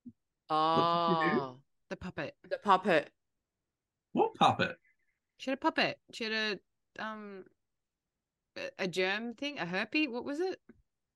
[0.05, 1.41] she do?
[1.41, 1.57] Oh,
[1.89, 2.35] The puppet.
[2.47, 3.09] the puppet.
[4.11, 4.75] What puppet?
[5.37, 5.97] She had a puppet.
[6.11, 6.33] She had
[6.99, 7.45] a um
[8.55, 10.07] a- a germ thing, a herpy.
[10.07, 10.59] What was it?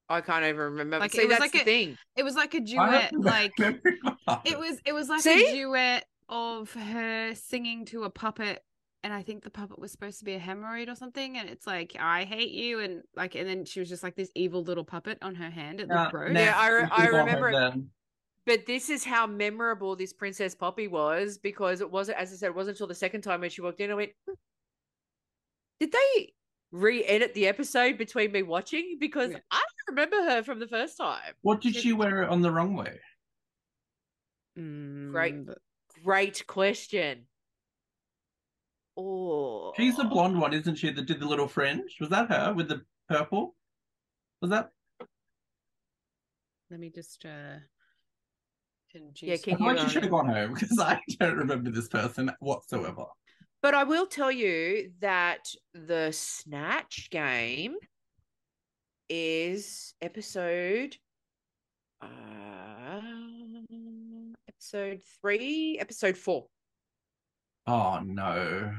[0.09, 0.97] I can't even remember.
[0.97, 1.97] Like, it was that's like the a- thing.
[2.15, 4.51] It was like a I duet, like remember the puppet.
[4.53, 5.51] it was it was like See?
[5.51, 8.63] a duet of her singing to a puppet
[9.07, 11.65] and I think the puppet was supposed to be a hemorrhoid or something and it's
[11.65, 14.83] like I hate you and like and then she was just like this evil little
[14.83, 16.35] puppet on her hand it Yeah, looked gross.
[16.35, 17.73] Yeah, I re- I keep on her remember it.
[18.45, 22.47] But this is how memorable this Princess Poppy was because it wasn't, as I said,
[22.47, 23.91] it wasn't until the second time when she walked in.
[23.91, 24.33] I went, "Hmm,
[25.79, 26.33] did they
[26.71, 28.97] re-edit the episode between me watching?
[28.99, 29.39] Because Yeah.
[29.51, 29.55] I
[29.87, 31.33] don't remember her from the first time.
[31.43, 32.99] What did She- she wear it on the wrong way?
[34.55, 35.33] Great.
[35.33, 35.57] Mm, but-
[36.03, 37.27] Great question.
[38.97, 40.89] Oh, She's the blonde one, isn't she?
[40.89, 41.97] That did the little fringe.
[41.99, 43.55] Was that her with the purple?
[44.41, 44.71] Was that?
[46.69, 47.59] let me just uh
[48.93, 51.37] Yeah, induce can I feel like you, she should have gone home because I don't
[51.37, 53.05] remember this person whatsoever.
[53.61, 57.75] But I will tell you that the Snatch game
[59.09, 60.97] is episode
[62.01, 62.99] uh
[64.47, 66.45] episode 3, episode 4.
[67.67, 68.73] Oh no.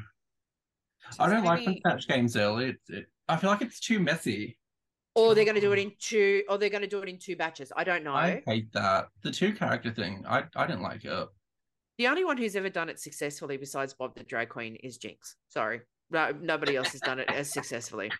[1.18, 2.70] I don't like when maybe- snatch games early.
[2.70, 4.58] It, it, I feel like it's too messy.
[5.14, 7.18] Or they're going to do it in two or they're going to do it in
[7.18, 7.72] two batches.
[7.76, 8.14] I don't know.
[8.14, 9.08] I hate that.
[9.22, 10.24] The two character thing.
[10.28, 11.28] I I didn't like it.
[11.98, 15.34] The only one who's ever done it successfully besides Bob the drag queen is Jinkx.
[15.48, 15.80] Sorry.
[16.10, 18.12] No, nobody else has done it as successfully.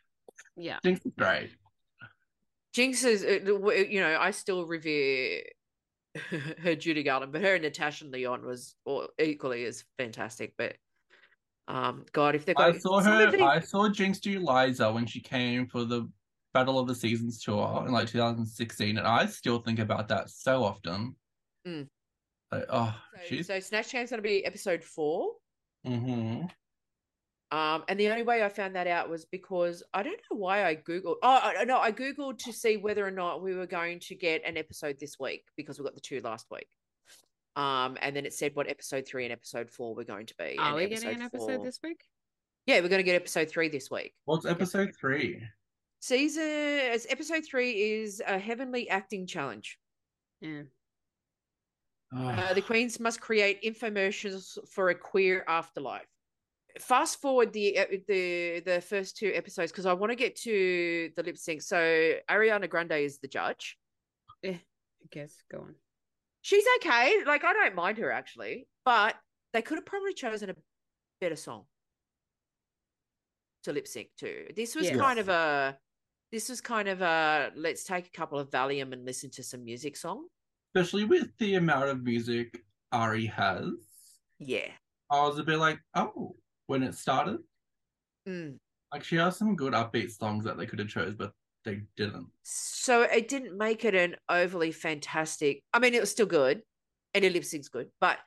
[0.57, 0.79] yeah.
[0.85, 1.51] Jinkx is great.
[2.75, 3.53] Jinx is, uh,
[3.89, 5.43] you know, I still revere
[6.63, 10.55] her Judy Garland, but her and Natasha Lyonne was or equally as fantastic.
[10.57, 10.77] But
[11.67, 13.43] um, God, if they're I saw her.
[13.43, 16.09] I saw Jinkx do Liza when she came for the
[16.55, 20.65] Battle of the Seasons tour in like 2016, and I still think about that so
[20.65, 21.15] often.
[21.67, 21.89] Mm.
[22.51, 22.95] Like, oh,
[23.29, 25.33] so, so Snatch Game's going to be episode four.
[25.85, 26.43] hmm
[27.51, 30.67] Um, and the only way I found that out was because I don't know why
[30.67, 31.17] I googled.
[31.23, 34.43] Oh I- no, I googled to see whether or not we were going to get
[34.45, 36.69] an episode this week because we got the two last week.
[37.57, 40.57] Um, and then it said what episode three and episode four were going to be.
[40.59, 42.05] Are and we getting an episode four- this week?
[42.67, 44.13] Yeah, we're going to get episode three this week.
[44.27, 45.43] What's episode three?
[46.01, 49.79] Season as episode three is a heavenly acting challenge.
[50.43, 50.63] Yeah.
[52.15, 56.07] Uh, the queens must create infomercials for a queer afterlife.
[56.81, 61.11] Fast forward the uh, the the first two episodes because I want to get to
[61.17, 61.63] the lip sync.
[61.63, 61.77] So
[62.31, 63.77] Ariana Grande is the judge.
[64.43, 64.53] Yeah.
[64.53, 65.35] I guess.
[65.51, 65.75] Go on.
[66.43, 67.25] She's okay.
[67.27, 69.17] Like I don't mind her actually, but
[69.53, 70.55] they could have probably chosen a
[71.21, 71.65] better song
[73.65, 74.47] to lip sync to.
[74.55, 74.97] This was Yes.
[74.99, 75.77] kind of a
[76.31, 79.65] this was kind of a let's take a couple of Valium and listen to some
[79.65, 80.27] music song.
[80.75, 82.63] Especially with the amount of music
[82.93, 83.73] Ari has,
[84.39, 84.71] Yeah.
[85.11, 86.37] I was a bit like, oh,
[86.69, 87.39] when it started.
[88.29, 88.59] Mm.
[88.93, 91.33] Like she has some good upbeat songs that they could have chose, but
[91.65, 92.29] they didn't.
[92.45, 95.65] So it didn't make it an overly fantastic.
[95.75, 96.63] I mean, it was still good,
[97.13, 98.19] and her lip sync's good, but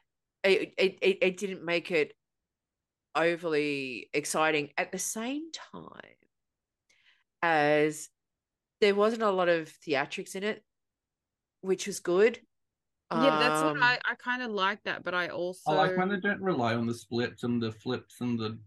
[0.43, 2.13] it, it it it didn't make it
[3.15, 4.69] overly exciting.
[4.77, 6.17] At the same time,
[7.41, 8.09] as
[8.81, 10.63] there wasn't a lot of theatrics in it,
[11.61, 12.39] which was good.
[13.13, 15.97] Yeah, that's what Um, I, I kind of like that, but I also I like
[15.97, 18.59] when they don't rely on the splits and the flips and the.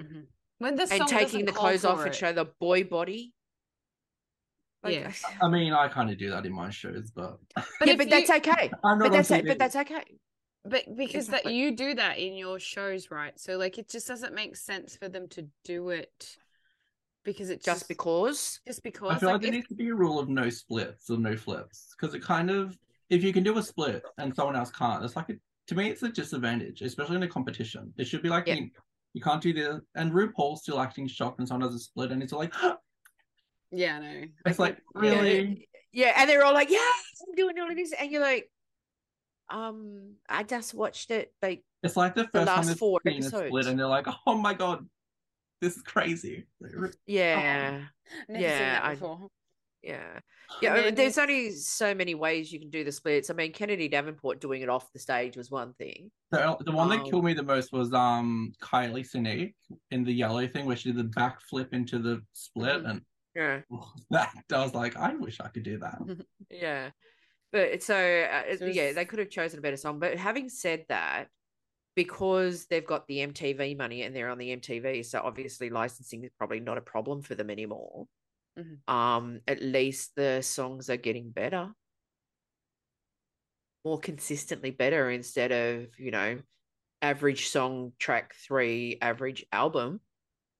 [0.00, 0.28] Mhm.
[0.58, 3.34] when the song and taking the clothes off for and show the boy body.
[4.82, 5.12] Like, Yeah.
[5.40, 7.38] I mean, I kind of do that in my shows, but
[7.78, 8.76] But yeah, if but that's okay.
[8.84, 10.04] I'm not But that's on but that's okay.
[10.64, 13.38] But because that you do that in your shows, right?
[13.38, 16.38] So like it just doesn't make sense for them to do it
[17.24, 18.60] because it Just because.
[18.66, 20.28] just because I because feel like like there if, needs to be a rule of
[20.28, 22.76] no splits or no flips because it kind of,
[23.10, 25.34] if you can do a split and someone else can't, it's like a,
[25.68, 27.92] to me it's a disadvantage, especially in a competition.
[27.96, 28.58] It should be like Yep.
[28.58, 28.70] you,
[29.14, 32.22] you can't do this, and RuPaul's still acting shocked when someone does a split, and
[32.22, 32.52] it's like
[33.70, 34.06] yeah, no.
[34.06, 35.20] I it's like think- yeah.
[35.20, 35.68] really.
[35.92, 36.78] Yeah, and they're all like, "Yeah,
[37.28, 38.50] I'm doing all of this," and you're like,
[39.48, 43.28] "Um, I just watched it." Like, It's like the first last time four seen a
[43.28, 44.84] split, and they're like, "Oh my god,
[45.60, 46.46] this is crazy."
[47.06, 47.82] yeah,
[48.28, 49.28] Never Yeah, seen that I- before.
[49.84, 50.20] Yeah.
[50.62, 50.72] Yeah.
[50.72, 53.28] I mean, then- there's only so many ways you can do the splits.
[53.30, 56.10] I mean, Kennedy Davenport doing it off the stage was one thing.
[56.30, 59.54] The, the one that Um, killed me the most was um Kylie Sonique
[59.90, 62.90] in the yellow thing where she did the back flip into the split Mhm.
[62.90, 63.00] and
[63.34, 63.60] Yeah.
[64.10, 65.98] that I was like, I wish I could do that.
[66.50, 66.90] Yeah.
[67.52, 69.98] But so, uh, So yeah, they could have chosen a better song.
[70.00, 71.28] But having said that,
[71.94, 76.32] because they've got the MTV money and they're on the MTV, so obviously licensing is
[76.36, 78.06] probably not a problem for them anymore.
[78.58, 78.88] Mhm.
[78.88, 81.74] Um, at least the songs are getting better,
[83.84, 86.40] more consistently better instead of you know,
[87.02, 90.00] average song track three, average album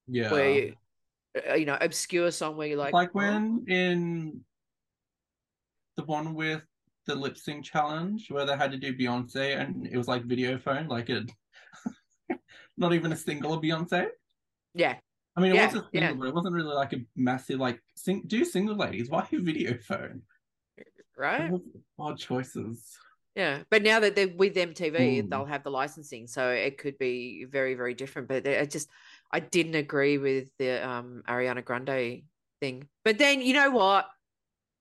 [0.06, 0.30] Yeah.
[0.30, 0.76] where you,
[1.50, 4.44] uh, you know obscure song where you're like, like "Oh, when in
[5.96, 6.62] the one with
[7.06, 10.58] the lip sync challenge where they had to do Beyonce and it was like video
[10.58, 11.30] phone, like it
[12.76, 14.08] not even a single of Beyonce.
[14.74, 14.98] yeah,
[15.36, 16.12] I mean, it Yeah, was a single, yeah.
[16.12, 18.22] but it wasn't really like a massive like sing.
[18.26, 19.10] Do single ladies?
[19.10, 20.22] Why video phone?
[21.16, 21.50] right.
[21.98, 22.96] Odd choices.
[23.34, 25.30] Yeah, but now that they're with MTV, Mm.
[25.30, 28.28] they'll have the licensing, so it could be very, very different.
[28.28, 28.88] But I just,
[29.32, 32.22] I didn't agree with the um Ariana Grande
[32.60, 32.88] thing.
[33.04, 34.08] But then you know what?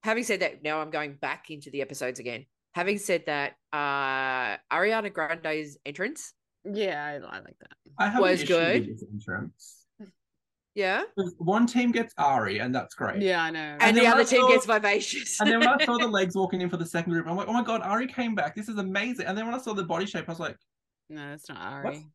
[0.04, 2.46] Having said that, now I'm going back into the episodes again.
[2.76, 6.34] Having said that, uh Ariana Grande's entrance,
[6.64, 7.72] Yeah, I, I like that.
[7.98, 8.88] I have Was an issue good.
[8.88, 9.83] with this entrance.
[10.76, 13.22] Yeah, 'Cause One team gets Ari, and that's great.
[13.22, 13.60] Yeah, I know.
[13.60, 15.40] and, And the other team saw- gets vivacious.
[15.40, 17.48] And then when I saw the legs walking in for the second group, I'm like,
[17.48, 18.56] oh my god, Ari came back.
[18.56, 19.26] This is amazing.
[19.28, 20.58] And then when I saw the body shape, I was like,
[21.10, 22.06] no, it's not Ari.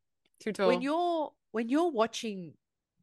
[0.40, 0.68] Too tall.
[0.68, 2.52] when you're when you're watching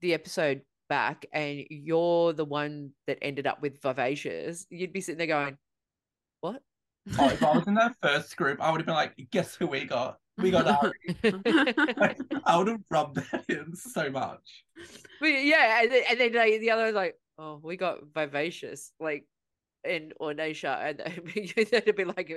[0.02, 5.18] the episode back and you're the one that ended up with vivacious, you'd be sitting
[5.18, 5.58] there going,
[6.42, 6.62] "What?"
[7.20, 9.68] oh, if I was in that first group, I would have been like, guess who
[9.68, 10.18] we got?
[10.38, 10.94] We got Ari.
[12.46, 14.66] I would have rubbed that in so much.
[15.22, 18.92] But yeah, and then, and then like, the other was like, "Oh, we got vivacious,"
[19.00, 19.26] like,
[19.86, 21.02] in or Nisha, and
[21.36, 22.32] it'd be like,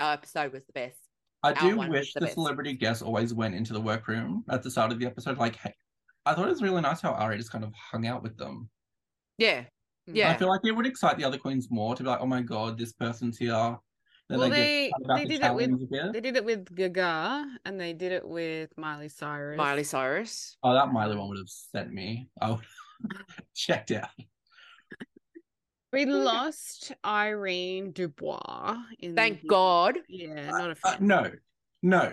[0.00, 0.98] "Our episode was the best."
[1.42, 4.70] I Our do wish the the celebrity guest always went into the workroom at the
[4.70, 5.36] start of the episode.
[5.36, 5.74] Like, hey,
[6.24, 8.70] I thought it was really nice how Ari just kind of hung out with them.
[9.36, 9.64] Yeah,
[10.06, 10.30] yeah.
[10.30, 12.40] I feel like it would excite the other queens more to be like, oh my
[12.40, 13.76] god, this person's here.
[14.28, 16.12] Then Well, they, they- get excited about they the did it with- challenge a bit.
[16.12, 19.56] They did it with Gaga and they did it with Miley Cyrus.
[19.56, 20.56] Miley Cyrus.
[20.62, 22.28] Oh, that Miley one would have sent me.
[22.40, 22.60] I would
[23.54, 24.08] checked out.
[25.92, 28.76] We lost Irene Dubois.
[28.98, 29.98] In Thank the- God.
[30.08, 31.06] Yeah, not a Uh, fan.
[31.06, 31.30] no,
[31.82, 32.12] no.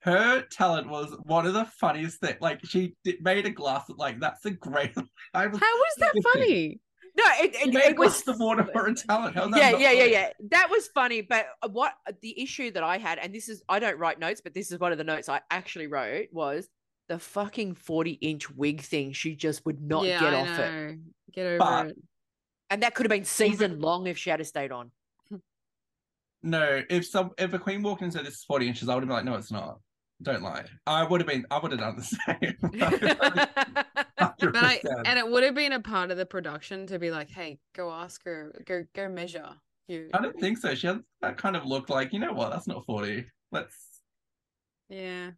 [0.00, 2.38] Her talent was one of the funniest things.
[2.40, 3.84] Like she did, made a glass.
[3.96, 4.92] Like that's a great.
[5.34, 6.80] I was, How was that funny?
[7.14, 9.36] No, it, it, it was the water for a talent.
[9.36, 10.28] How's yeah, yeah, yeah, yeah.
[10.50, 11.92] That was funny, but what
[12.22, 14.78] the issue that I had, and this is I don't write notes, but this is
[14.78, 16.68] one of the notes I actually wrote was
[17.08, 19.12] the fucking forty inch wig thing.
[19.12, 20.98] She just would not yeah, get I off it.
[21.34, 21.96] Get over But- it.
[22.70, 24.90] and that could have been season long if she had stayed on.
[26.44, 28.94] No, if some if a queen walked in and said this is forty inches, I
[28.94, 29.78] would have been like, no, it's not.
[30.22, 30.64] Don't lie.
[30.86, 31.44] I would have been.
[31.50, 32.02] I would have done the
[32.72, 33.86] same.
[34.38, 37.30] But I and it would have been a part of the production to be like,
[37.30, 39.50] hey, go ask her, go go measure
[39.88, 40.10] you.
[40.14, 40.74] I don't think so.
[40.74, 42.50] She had that kind of look like, you know what?
[42.50, 43.26] That's not forty.
[43.50, 43.76] Let's.
[44.88, 45.30] Yeah.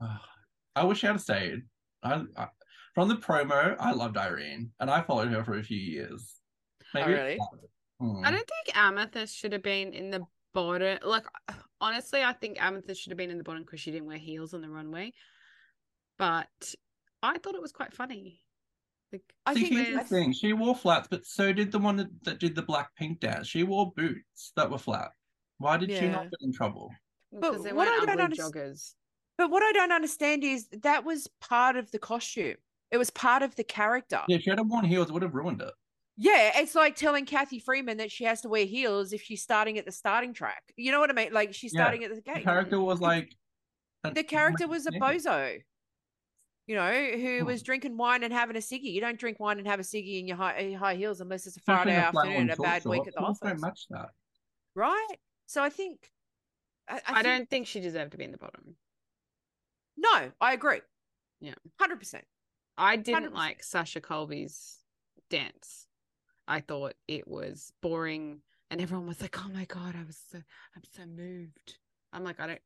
[0.76, 1.62] I wish she had stayed.
[2.02, 2.48] I, I
[2.94, 6.36] from the promo, I loved Irene, and I followed her for a few years.
[6.94, 7.12] Maybe.
[7.12, 7.38] really?
[8.00, 8.24] Hmm.
[8.24, 10.98] I don't think Amethyst should have been in the bottom.
[11.04, 11.26] Like,
[11.80, 14.54] honestly, I think Amethyst should have been in the bottom because she didn't wear heels
[14.54, 15.12] on the runway.
[16.18, 16.74] But
[17.22, 18.40] I thought it was quite funny.
[19.12, 20.32] Like, I See, think here's the thing.
[20.32, 23.48] She wore flats, but so did the one that, that did the black pink dance.
[23.48, 25.10] She wore boots that were flat.
[25.58, 26.90] Why did she not get in trouble?
[27.32, 28.94] because they what weren't I don't ugly underst- joggers.
[29.38, 32.56] But what I don't understand is that was part of the costume.
[32.90, 34.20] It was part of the character.
[34.28, 35.72] Yeah, if she had worn heels, it would have ruined it.
[36.22, 39.78] Yeah, it's like telling Cathy Freeman that she has to wear heels if she's starting
[39.78, 40.62] at the starting track.
[40.76, 41.32] You know what I mean?
[41.32, 42.34] Like she's Yeah, starting at the gate.
[42.34, 43.34] The character was like.
[44.04, 45.58] the character was a bozo,
[46.66, 47.46] you know, who Hmm.
[47.46, 48.92] was drinking wine and having a ciggy.
[48.92, 51.56] You don't drink wine and have a ciggy in your high, high heels unless it's
[51.56, 53.86] a Friday in afternoon and a short bad week at the Heels don't office, match
[53.88, 54.10] that.
[54.74, 55.16] right?
[55.46, 56.10] So I think,
[56.86, 58.76] I, I, I, think- don't think she deserved to be in the bottom.
[59.96, 60.80] No, I agree.
[61.40, 61.54] Yeah.
[61.80, 62.24] hundred percent.
[62.76, 63.34] I didn't 100%.
[63.34, 64.76] like Sasha Colby's
[65.30, 65.86] dance.
[66.50, 68.40] I thought it was boring,
[68.70, 70.38] and everyone was like, "Oh my god, I was so,
[70.76, 71.78] I'm so moved."
[72.12, 72.60] I'm like, I don't.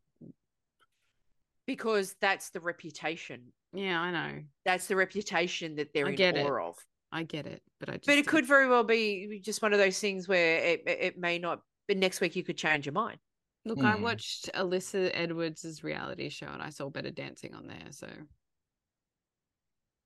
[1.66, 3.53] Because that's the reputation.
[3.72, 6.47] Yeah, I know, That's the reputation that they're I in get it.
[6.47, 6.76] of.
[7.12, 8.07] I get it, but I just.
[8.07, 10.99] But it didn't- could very well be just one of those things where it, it
[11.01, 11.61] it may not.
[11.87, 13.18] But next week you could change your mind.
[13.66, 14.03] Look, I Hmm.
[14.03, 17.89] watched Alyssa Edwards' reality show, and I saw better dancing on there.
[17.91, 18.09] So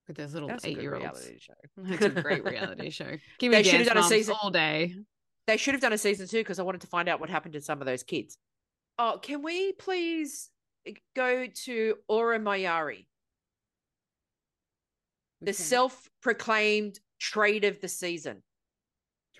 [0.09, 1.05] with those little That's a good eight year olds.
[1.05, 1.55] reality show.
[1.95, 3.17] It's a great reality show.
[3.39, 4.95] Give me They should have done a season- all day.
[5.47, 7.55] They should have done a season two because I wanted to find out what happened
[7.55, 8.37] to some of those kids.
[8.99, 10.51] Oh, can we please
[10.87, 13.07] eh, go to Aura Mayari,
[15.41, 15.53] the Okay.
[15.53, 18.43] self-proclaimed trade of the season?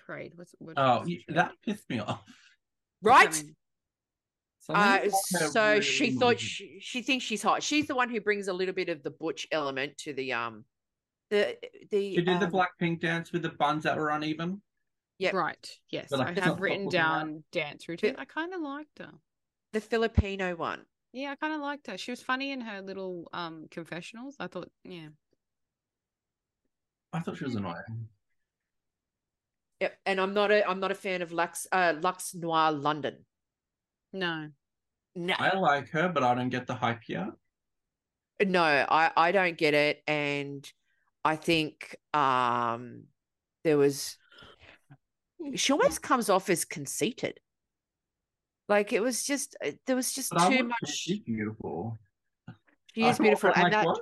[0.05, 0.31] trade.
[0.35, 1.23] What's what Oh, trade?
[1.27, 2.23] that pissed me off.
[3.03, 3.27] Right?
[3.27, 3.55] I mean, Something
[4.69, 7.63] Uh, so really she thought annoyed she, she thinks she's hot.
[7.63, 10.65] She's the one who brings a little bit of the butch element to the um
[11.31, 11.57] the
[11.91, 14.61] the She did the black pink dance with the buns that were uneven.
[15.17, 15.69] Yeah, Right.
[15.89, 16.07] Yes.
[16.09, 18.15] But, like, I have written looking at- down dance routine.
[18.17, 19.11] I kind of liked her.
[19.73, 20.85] the Filipino one.
[21.11, 21.97] Yeah, I kind of liked her.
[21.97, 24.35] She was funny in her little um confessionals.
[24.39, 25.07] I thought, yeah.
[27.11, 28.07] I thought she was annoying.
[29.81, 29.97] Yep.
[30.05, 33.25] And I'm not a I'm not a fan of Luxx uh Luxx Noir London.
[34.13, 34.49] No.
[35.15, 35.33] No.
[35.37, 37.29] I like her, but I don't get the hype yet.
[38.41, 40.71] No, I I don't get it, and
[41.25, 43.03] I think um
[43.63, 44.17] there was
[45.55, 47.39] she almost comes off as conceited.
[48.69, 50.75] Like it was just uh, there was just But too much.
[50.85, 51.97] She's beautiful.
[52.95, 53.97] She is beautiful, that, and like,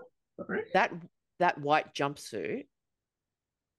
[0.73, 0.91] that that
[1.39, 2.67] that white jumpsuit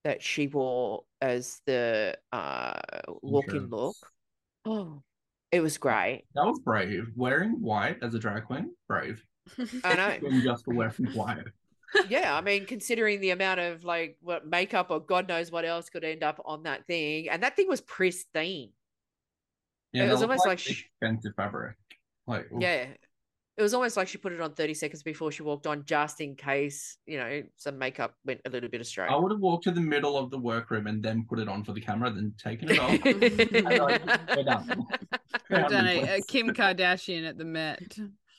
[0.05, 2.81] that she wore as the uh
[3.23, 3.97] walk-in look.
[4.65, 5.03] Oh,
[5.53, 6.25] it was great.
[6.35, 7.07] That was brave.
[7.17, 9.25] Wearing white as a drag queen, brave.
[9.85, 10.29] I know.
[10.29, 11.45] Even just for wearing white.
[12.11, 15.89] yeah, I mean, considering the amount of like what makeup or God knows what else
[15.89, 18.71] could end up on that thing, and that thing was pristine.
[19.93, 21.77] Yeah, It was almost like she- expensive fabric.
[22.27, 22.61] Like oof.
[22.61, 22.89] Yeah,
[23.59, 26.21] it was almost like she put it on thirty seconds before she walked on, just
[26.21, 29.09] in case you know some makeup went a little bit astray.
[29.09, 31.65] I would have walked to the middle of the workroom and then put it on
[31.65, 32.91] for the camera, then taken it off.
[33.05, 33.21] And,
[33.81, 34.87] like, we're done.
[35.51, 36.23] We're done a, a.
[36.23, 37.99] Kim Kardashian at the Met.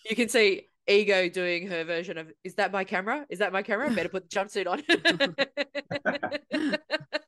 [0.09, 3.26] You can see Ego doing her version of "Is that my camera?
[3.30, 3.91] Is that my camera?
[3.91, 4.82] Better put the jumpsuit on."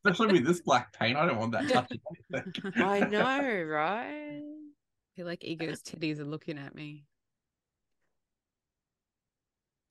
[0.05, 1.99] Especially with this black paint, I don't want that touching.
[2.77, 4.41] I know, right?
[4.41, 7.03] I feel like Ego's titties are looking at me.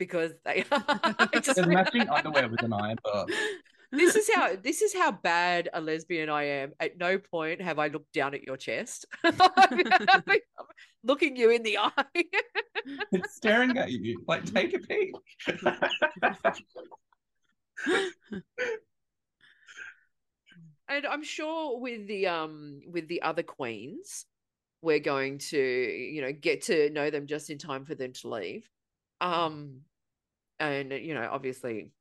[0.01, 1.29] Because they are.
[1.35, 3.29] Just- There's matching underwear with an eye, but
[3.93, 6.73] this is how this is how bad a lesbian I am.
[6.81, 9.05] At no point have I looked down at your chest.
[9.23, 9.39] I'm
[11.05, 12.25] looking you in the eye.
[13.13, 14.25] it's staring at you.
[14.27, 15.13] Like, take a peek.
[20.89, 24.25] and I'm sure with the um with the other queens,
[24.81, 28.29] we're going to you know get to know them just in time for them to
[28.29, 28.67] leave.
[29.21, 29.83] Um,
[30.61, 31.93] and you know obviously,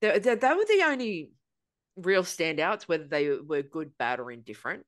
[0.00, 1.30] they they, they were the only
[1.96, 4.84] real standouts, whether they were good, bad, or indifferent.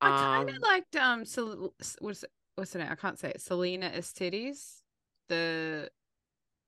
[0.00, 2.24] I kind of Um, liked um Sel- s- what's
[2.56, 2.88] what's her name?
[2.90, 3.40] I can't say it.
[3.40, 4.82] Selena Estides.
[5.28, 5.90] The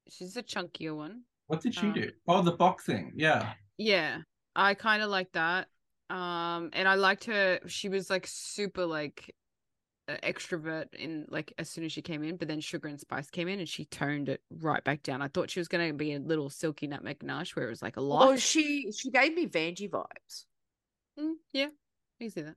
[0.09, 1.23] she's a chunkier one.
[1.47, 2.11] What did she Um, do?
[2.29, 3.13] Oh, the boxing.
[3.17, 3.55] Yeah.
[3.79, 4.23] Yeah,
[4.55, 5.69] I kind of like that.
[6.11, 7.61] Um, and I liked her.
[7.67, 9.35] She was like super like
[10.09, 13.49] extrovert in like as soon as she came in, but then Sugar and Spice came
[13.49, 15.23] in and she toned it right back down.
[15.23, 17.97] I thought she was gonna be a little silky nutmeg ganache where it was like
[17.97, 18.29] a lot.
[18.29, 20.45] Oh, she she gave me Vanjie vibes.
[21.19, 21.69] Mm, yeah,
[22.19, 22.57] you see that.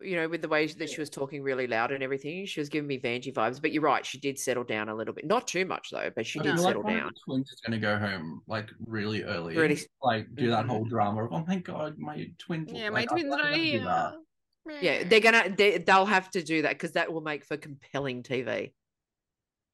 [0.00, 2.68] You know, with the way that she was talking really loud and everything, she was
[2.68, 3.60] giving me Vanjie vibes.
[3.60, 5.26] But you're right, she did settle down a little bit.
[5.26, 7.10] Not too much though, but she I did feel settle like down.
[7.12, 9.56] the twins is going to go home like really early.
[9.56, 12.70] Really- Like do that whole drama of, oh my god, my twins.
[12.72, 14.12] Yeah, like, my twins are they were gonna do here.
[14.68, 14.82] That.
[14.82, 18.22] Yeah, they're gonna they, they'll have to do that because that will make for compelling
[18.22, 18.72] TV.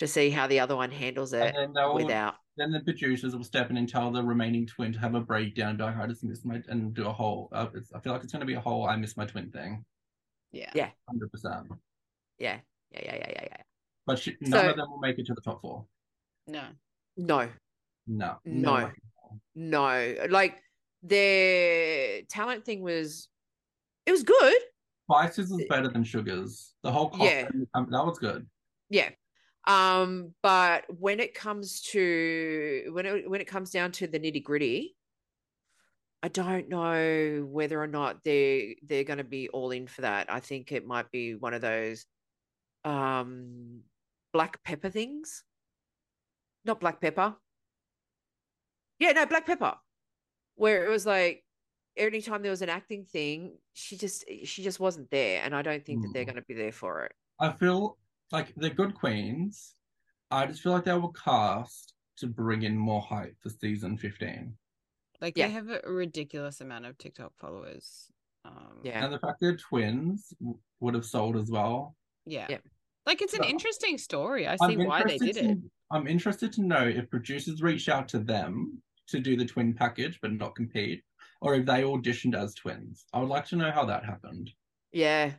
[0.01, 2.35] To see how the other one handles it And then without.
[2.57, 5.69] then the producers will step in and tell the remaining twin to have a breakdown,
[5.71, 7.49] and be like, I just miss my and do a whole.
[7.53, 9.53] Uh, it's, I feel like it's going to be a whole I miss my twin
[9.53, 9.85] thing,
[10.51, 10.69] Yeah.
[10.75, 10.89] Yeah.
[11.09, 11.69] hundred percent.
[12.41, 12.59] Yeah,
[12.91, 13.57] yeah, yeah, yeah, yeah, yeah.
[14.05, 15.87] But she, none So- of them will make it to the top four.
[16.49, 16.65] No.
[17.17, 17.49] No,
[18.09, 18.75] No, No.
[18.75, 18.91] way.
[19.55, 20.15] no.
[20.29, 20.57] Like
[21.05, 23.29] their talent thing was,
[24.07, 24.55] it was good.
[25.11, 26.75] Spices is better than Sugars.
[26.83, 27.49] The whole Yeah.
[27.75, 28.47] um, that was good.
[28.89, 29.11] Yeah.
[29.67, 34.43] Um, but when it comes to when it when it comes down to the nitty
[34.43, 34.97] gritty,
[36.23, 40.33] I don't know whether or not they they're going to be all in for that.
[40.33, 42.07] I think it might be one of those
[42.85, 43.81] um
[44.33, 45.45] black pepper things.
[46.65, 47.37] Not black pepper.
[48.99, 49.75] Yeah, no, black pepper.
[50.57, 51.44] Where it was like
[51.97, 55.85] anytime there was an acting thing, she just she just wasn't there, and I don't
[55.85, 56.31] think that they're Hmm.
[56.31, 57.13] going to be there for it.
[57.41, 57.99] I feel
[58.33, 59.75] like they're good queens.
[60.31, 64.57] I just feel like they were cast to bring in more hype for season fifteen.
[65.21, 65.47] Like Yeah.
[65.49, 68.11] they have a ridiculous amount of TikTok followers.
[68.45, 69.05] Um, Yeah.
[69.05, 70.35] And the fact they're twins
[70.81, 71.97] would have sold as well.
[72.27, 72.47] Yeah.
[72.51, 72.59] Yeah.
[73.07, 73.49] Like it's an No.
[73.49, 74.47] interesting story.
[74.47, 75.55] I I'm see why they interested did it.
[75.63, 79.73] to- I'm interested to know if producers reached out to them to do the twin
[79.75, 81.05] package but not compete,
[81.45, 83.05] or if they auditioned as twins.
[83.13, 84.51] I would like to know how that happened.
[84.93, 85.33] Yeah.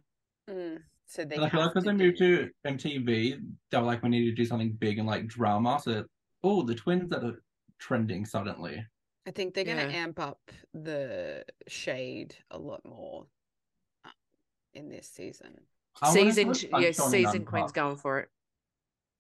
[0.50, 3.40] Mm, So they And I feel like because to they moved to MTV,
[3.72, 5.80] they were like, we need to do something big and like drama.
[5.84, 6.06] So,
[6.44, 7.42] oh, the twins that are
[7.80, 8.86] trending suddenly.
[9.28, 9.98] I think they're going to Yeah.
[9.98, 10.40] amp up
[10.76, 13.26] the shade a lot more
[14.06, 14.10] uh,
[14.76, 15.60] in this season.
[16.04, 17.74] I season, know t- Sunshine yeah, season Queen's Uncut.
[17.74, 18.30] going for it.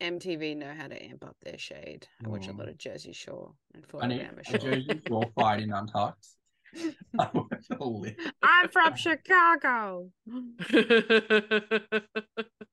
[0.01, 2.07] MTV know how to amp up their shade.
[2.23, 2.59] I watch a Mm.
[2.59, 6.27] lot of Jersey Shore and I need Florida a Jersey Shore fight in Untucked.
[7.19, 8.15] I would live.
[8.43, 10.09] I'm from Chicago.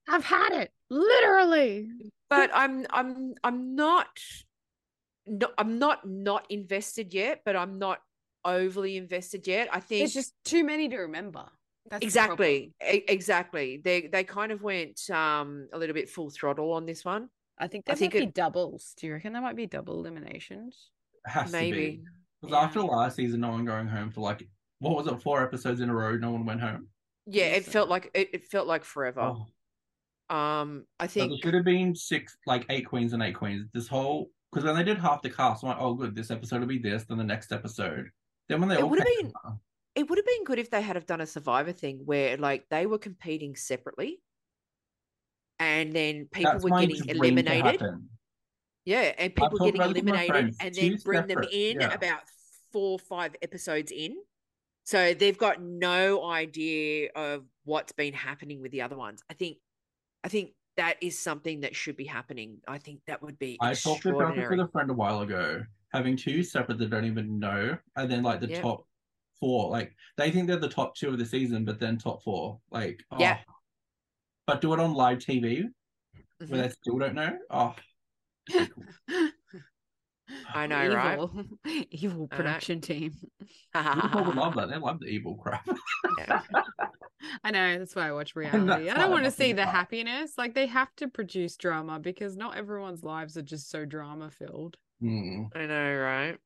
[0.09, 1.89] I've had it literally.
[2.29, 4.09] but I'm I'm I'm not
[5.27, 8.01] no, I'm not not invested yet, but I'm not
[8.45, 9.69] overly invested yet.
[9.73, 11.45] I think There's just too many to remember.
[11.91, 13.81] That's exactly e- exactly.
[13.85, 17.29] They they kind of went um a little bit full throttle on this one.
[17.59, 18.95] I think I there think might be it- doubles.
[18.99, 20.91] Do you reckon there might be double eliminations?
[21.53, 22.03] Maybe.
[22.43, 22.47] Be.
[22.49, 22.65] Because Yeah.
[22.67, 24.49] after last season, no one going home for like,
[24.81, 26.89] what was it, four episodes in a row, no one went home?
[27.27, 27.73] Yeah, it Awesome.
[27.73, 29.21] felt like it, it felt like forever.
[29.21, 33.35] Oh, Um I so there think should have been six, like eight queens and eight
[33.37, 33.69] queens.
[33.73, 36.61] This whole, because when they did half the cast, I'm like, oh, good, this episode
[36.61, 38.09] will be this, then the next episode.
[38.49, 39.57] Then when they It all would have came been- together-
[39.95, 42.67] it would have been good if they had have done a survivor thing where like
[42.71, 44.23] they were competing separately
[45.59, 47.83] and then people That's were getting eliminated.
[48.85, 51.93] Yeah, and people getting about it with my eliminated and then bring them in yeah.
[51.93, 52.23] about
[52.73, 54.17] four or five episodes in.
[54.85, 59.23] So they've got no idea of what's been happening with the other ones.
[59.31, 59.59] I think
[60.25, 62.59] I think that is something that should be happening.
[62.67, 65.63] I think that would be I talked about it with a friend a while ago,
[65.93, 68.85] having two separate that don't even know, and then like the top
[69.39, 72.59] four, like they think they're the top two of the season, but then top four,
[72.71, 73.39] like Yeah.
[73.49, 73.53] oh.
[74.47, 75.69] But do it on live TV
[76.41, 76.51] Mhm.
[76.51, 77.39] where they still don't know.
[77.51, 77.77] Oh,
[78.51, 78.69] cool.
[80.55, 81.15] I know, right?
[81.15, 81.45] Evil,
[81.91, 83.13] evil I production team.
[83.75, 84.71] people would love that.
[84.71, 85.69] They love the evil crap.
[86.19, 86.41] Yeah.
[87.45, 88.91] I know that's why I watch reality.
[88.91, 89.69] I don't want to see the it.
[89.69, 90.33] happiness.
[90.37, 94.77] Like they have to produce drama because not everyone's lives are just so drama filled.
[95.01, 95.45] Hmm.
[95.55, 96.39] I know, right?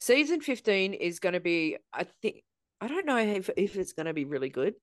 [0.00, 2.42] Season 15 is going to be, I think,
[2.80, 4.74] I don't know if, if it's going to be really good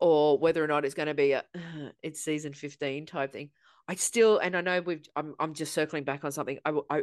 [0.00, 1.44] or whether or not it's going to be a,
[2.02, 3.50] it's season 15 type thing.
[3.88, 6.58] I still, and I know we've, I'm, I'm just circling back on something.
[6.64, 7.02] I, I,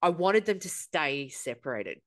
[0.00, 2.00] I wanted them to stay separated.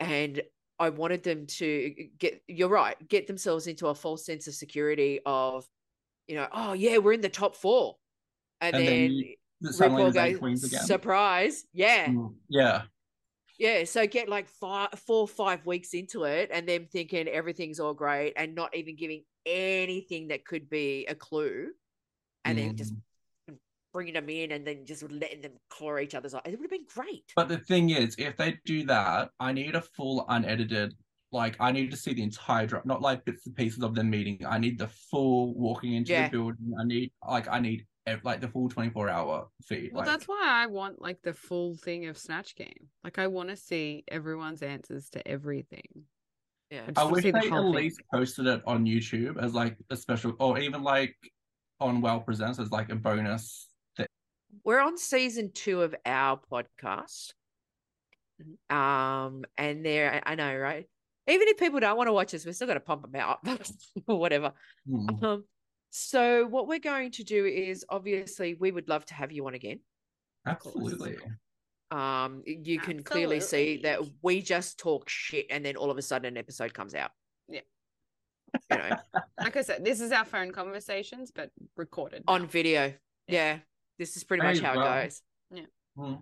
[0.00, 0.42] And
[0.78, 5.20] I wanted them to get, you're right, get themselves into a false sense of security
[5.24, 5.66] of,
[6.26, 7.96] you know, oh, yeah, we're in the top four.
[8.60, 9.34] And, And then then,
[9.90, 10.40] RuPaul goes,
[10.86, 11.64] surprise.
[11.72, 12.06] Yeah.
[12.08, 12.82] Mm, Yeah.
[13.58, 13.84] Yeah.
[13.84, 18.32] So get like five, four, five weeks into it and them thinking everything's all great
[18.36, 21.68] and not even giving anything that could be a clue.
[22.44, 22.94] And then just
[23.48, 23.58] Mm.
[23.92, 26.42] bringing them in and then just letting them claw each other's eyes.
[26.46, 27.32] It would have been great.
[27.36, 30.94] But the thing is, if they do that, I need a full unedited.
[31.32, 34.10] Like I need to see the entire drop, not like bits and pieces of them
[34.10, 34.44] meeting.
[34.46, 36.28] I need the full walking into Yeah.
[36.28, 36.72] the building.
[36.78, 37.86] I need like I need
[38.24, 39.92] like the full twenty four hour feed.
[39.92, 42.88] Well, like, that's why I want like the full thing of Snatch Game.
[43.04, 46.06] Like I want to see everyone's answers to everything.
[46.70, 46.86] Yeah.
[46.86, 47.72] just I wish see the they at thing.
[47.72, 51.14] least posted it on YouTube as like a special, or even like
[51.80, 53.68] on WOW Presents as like a bonus.
[53.96, 54.06] Thing.
[54.64, 57.32] We're on season two of our podcast.
[58.68, 60.86] Um, and there, I know, right?
[61.26, 63.38] Even if people don't want to watch us, we're still going to pump them out
[64.06, 64.52] or whatever.
[64.88, 65.24] Hmm.
[65.24, 65.44] Um,
[65.90, 69.54] so what we're going to do is obviously we would love to have you on
[69.54, 69.80] again.
[70.46, 71.16] Absolutely.
[71.90, 76.02] Um, you can clearly see that we just talk shit and then all of a
[76.02, 77.10] sudden an episode comes out.
[77.48, 77.60] Yeah.
[78.70, 78.96] You know,
[79.38, 82.92] Like I said, this is our phone conversations, but recorded on video.
[83.26, 83.58] Yeah.
[83.98, 84.82] This is pretty There much how go.
[84.82, 85.22] it goes.
[85.96, 86.14] Hmm.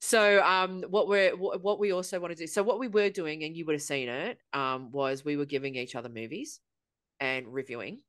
[0.00, 3.10] So um what we're what, what we also want to do so what we were
[3.10, 6.60] doing and you would have seen it um was we were giving each other movies
[7.20, 8.00] and reviewing.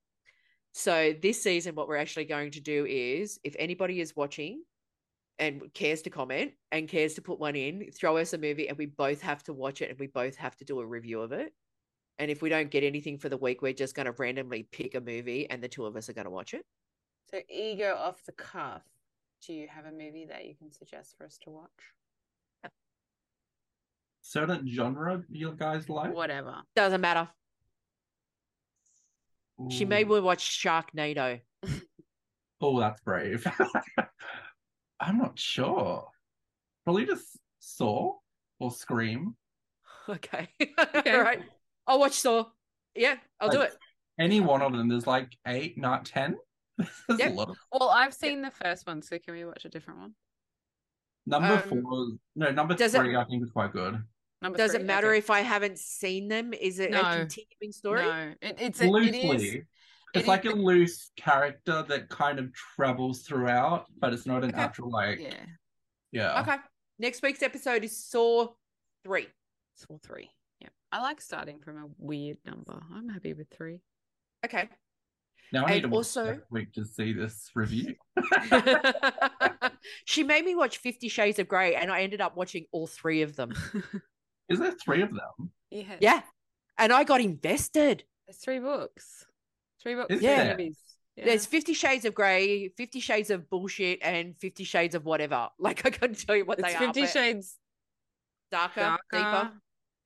[0.71, 4.63] So this season what we're actually going to do is if anybody is watching
[5.39, 8.77] and cares to comment and cares to put one in, throw us a movie and
[8.77, 11.31] we both have to watch it and we both have to do a review of
[11.31, 11.53] it.
[12.19, 14.93] And if we don't get anything for the week, we're just going to randomly pick
[14.93, 16.65] a movie and the two of us are going to watch it.
[17.31, 18.83] So ego off the cuff.
[19.47, 21.69] Do you have a movie that you can suggest for us to watch?
[24.21, 26.13] Certain genre you guys like?
[26.13, 26.57] Whatever.
[26.75, 27.29] Doesn't matter.
[29.69, 30.15] She made Ooh.
[30.15, 31.41] me watch Sharknado.
[32.61, 33.47] Oh, that's brave.
[34.99, 36.05] I'm not sure.
[36.83, 38.15] Probably just Saw
[38.59, 39.35] or Scream.
[40.09, 40.49] Okay.
[40.59, 41.11] Okay.
[41.15, 41.43] All right.
[41.89, 42.45] I'll watch Saw.
[42.95, 43.73] Yeah, I'll do it.
[44.19, 44.87] any one of them.
[44.87, 46.35] There's like eight, not ten.
[46.77, 47.31] There's Yep.
[47.31, 47.49] a lot.
[47.49, 47.57] Of...
[47.73, 50.13] Well, I've seen the first one, so can we watch a different one?
[51.25, 54.01] Number Um, four, no, number does it- three, I think is quite good.
[54.41, 54.79] Number Does three?
[54.79, 56.53] it matter if I haven't seen them?
[56.53, 57.01] Is it No.
[57.01, 58.03] a continuing story?
[58.05, 58.85] No, it, it's a.
[58.87, 59.65] Loosely,
[60.13, 64.43] it's it like is- a loose character that kind of travels throughout, but it's not
[64.45, 64.59] an Okay.
[64.59, 65.19] actual like.
[65.19, 65.45] Yeah,
[66.13, 66.41] Yeah.
[66.41, 66.55] Okay.
[66.99, 68.47] Next week's episode is Saw
[69.03, 69.27] 3.
[69.75, 70.29] Saw three.
[70.91, 72.81] Yeah, I like starting from a weird number.
[72.93, 73.81] I'm happy with three.
[74.45, 74.69] Okay.
[75.51, 77.95] Now I need to watch also- next week to see this review.
[80.05, 83.21] she made me watch Fifty Shades of Grey, and I ended up watching all three
[83.23, 83.53] of them.
[84.49, 85.51] Is there three of them?
[85.69, 86.21] yeah, Yeah.
[86.77, 88.03] And I got invested.
[88.25, 89.25] There's three books.
[89.81, 90.13] Three books.
[90.13, 90.59] Is three there?
[91.15, 91.25] Yeah.
[91.25, 95.49] There's Fifty Shades of Grey, Fifty Shades of Bullshit, and Fifty Shades of whatever.
[95.59, 97.05] Like, I couldn't tell you what it's they Fifty are.
[97.05, 97.57] but Shades
[98.51, 99.51] darker, darker, deeper.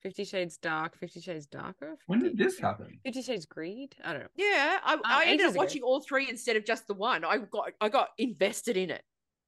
[0.04, 1.96] Fifty Shades dark, Fifty Shades darker.
[2.06, 2.98] When did this happen?
[3.04, 3.94] Fifty Shades greed.
[4.04, 4.28] I don't know.
[4.36, 5.58] Yeah, I, uh, I ended ages up ago.
[5.60, 7.24] watching all three instead of just the one.
[7.24, 9.02] I got I got invested in it.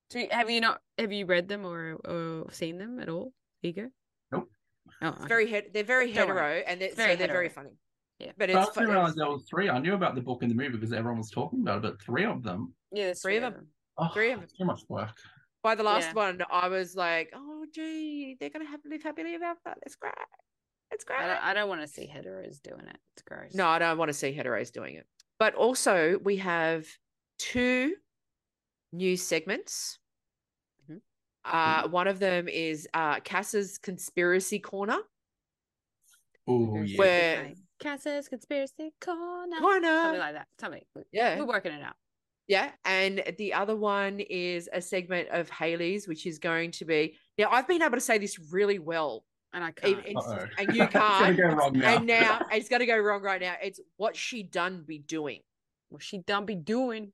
[0.09, 0.80] Do you, have you not?
[0.98, 3.34] Have you read them or or seen them at all?
[3.62, 3.90] Ego.
[4.32, 4.48] Nope.
[5.02, 5.28] Oh, It's okay.
[5.28, 7.76] very het- they're very Don't hetero, and they're, very so they're very funny.
[8.18, 8.28] Yeah.
[8.38, 9.68] but But it's I fu- didn't realize there was three.
[9.68, 12.00] I knew about the book and the movie because everyone was talking about it, but
[12.02, 12.72] three of them.
[12.92, 13.04] yeah.
[13.07, 13.52] There's three of them.
[13.52, 13.66] them.
[13.98, 14.48] Oh, Three of them.
[14.59, 15.11] Too much work.
[15.62, 16.12] By the last Yeah.
[16.14, 19.74] one, I was like, "Oh, gee, they're gonna have live happily ever after.
[19.83, 20.12] That's great.
[20.91, 22.99] It's great." I don't, I don't want to see heteros doing it.
[23.14, 23.55] It's gross.
[23.55, 25.07] No, I don't want to see heteros doing it.
[25.39, 26.87] But also, we have
[27.39, 27.95] two
[28.93, 29.99] new segments.
[30.91, 31.01] Mhm.
[31.45, 34.99] Uh, one of them is uh, Cass's conspiracy corner.
[36.49, 36.99] Oh yeah.
[36.99, 39.59] Where- Cass's conspiracy corner.
[39.59, 39.87] Corner.
[40.05, 40.49] Something like that.
[40.59, 40.83] Something.
[41.12, 41.39] Yeah.
[41.39, 41.97] We're working it out.
[42.49, 47.16] Yeah, and the other one is a segment of Haley's, which is going to be
[47.38, 47.49] now.
[47.51, 50.07] I've been able to say this really well, And I can't.
[50.07, 51.36] and- and you can't.
[51.36, 51.97] go wrong now.
[51.97, 53.55] and now it's going to go wrong right now.
[53.62, 55.40] It's what she done be doing.
[55.88, 57.12] What she done be doing?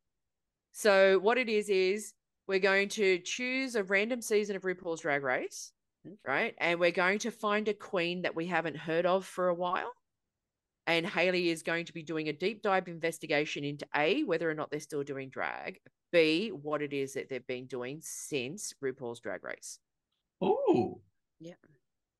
[0.73, 2.13] So what it is is
[2.47, 5.73] we're going to choose a random season of RuPaul's Drag Race,
[6.07, 6.17] Mhm.
[6.27, 6.55] right?
[6.59, 9.93] And we're going to find a queen that we haven't heard of for a while.
[10.87, 14.55] And Haley is going to be doing a deep dive investigation into A, whether or
[14.55, 15.81] not they're still doing drag,
[16.11, 19.79] B, what it is that they've been doing since RuPaul's Drag Race.
[20.41, 21.01] Oh.
[21.39, 21.55] Yeah.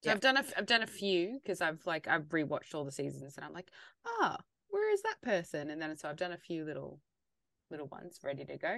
[0.05, 0.13] So Yeah.
[0.13, 2.93] I've done a f- I've done a few because I've like I've rewatched all the
[2.93, 3.71] seasons and I'm like,
[4.07, 4.39] ah,
[4.69, 5.71] where is that person?
[5.71, 7.01] And then so I've done a few little
[7.71, 8.77] little ones ready to go.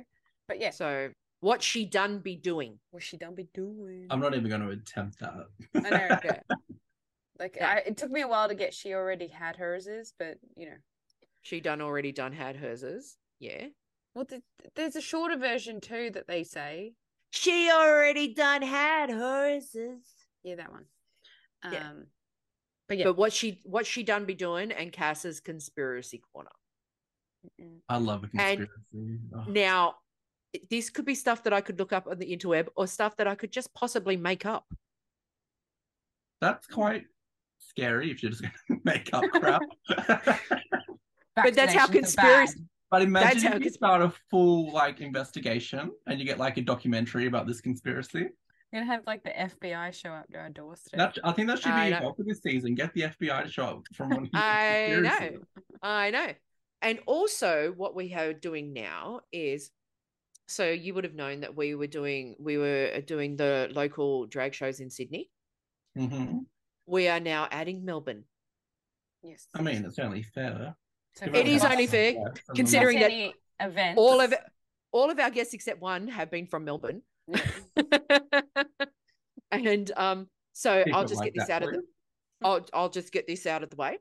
[0.48, 1.10] But yeah, So
[1.40, 2.78] what she done be doing.
[2.90, 4.06] what she done be doing?
[4.10, 5.46] I'm not even going to attempt that.
[5.74, 6.56] I know.
[7.38, 7.42] Yeah.
[7.44, 7.68] Like Yeah.
[7.68, 8.74] I, it took me a while to get.
[8.74, 10.76] She already had hers, but you know,
[11.42, 13.16] She done already done had herses.
[13.40, 13.66] Yeah.
[14.14, 14.42] well, th-
[14.76, 16.94] there's a shorter version too that they say.
[17.30, 20.00] She already done had herses.
[20.44, 20.84] Yeah, that one.
[21.64, 21.92] Um, Yeah.
[22.88, 26.50] but yeah, But what she what she done be doing and Cass's conspiracy corner.
[27.88, 29.18] I love a And- conspiracy.
[29.34, 29.44] Oh.
[29.50, 29.96] Now,
[30.70, 33.26] this could be stuff that I could look up on the interweb or stuff that
[33.26, 34.72] I could just possibly make up.
[36.40, 37.06] That's quite
[37.76, 39.62] scary if you're just going to make up crap.
[41.36, 42.60] But that's how conspiracy-
[42.92, 46.56] but imagine That's how if you start a full like investigation and you get like
[46.58, 48.28] a documentary about this conspiracy.
[48.70, 50.96] You're gonna have like the FBI show up to our doorstep.
[50.96, 52.00] That, I think that should be I a know.
[52.00, 52.76] goal for this season.
[52.76, 54.30] Get the FBI to show up from one.
[54.32, 55.40] I know.
[55.82, 56.28] I know.
[56.82, 59.70] And also, what we are doing now is
[60.46, 64.54] so you would have known that we were doing we were doing the local drag
[64.54, 65.30] shows in Sydney.
[65.98, 66.44] Mhm.
[66.86, 68.24] We are now adding Melbourne.
[69.22, 69.46] yes.
[69.54, 70.76] I mean, it's only fair.
[71.14, 73.98] So It is only fair, less, then the considering that events.
[73.98, 74.34] All of
[74.92, 77.02] all of our guests except one have been from Melbourne.
[79.50, 81.82] and um, so Keep I'll just like get this that, out of the.
[82.42, 83.98] I'll I'll just get this out of the way.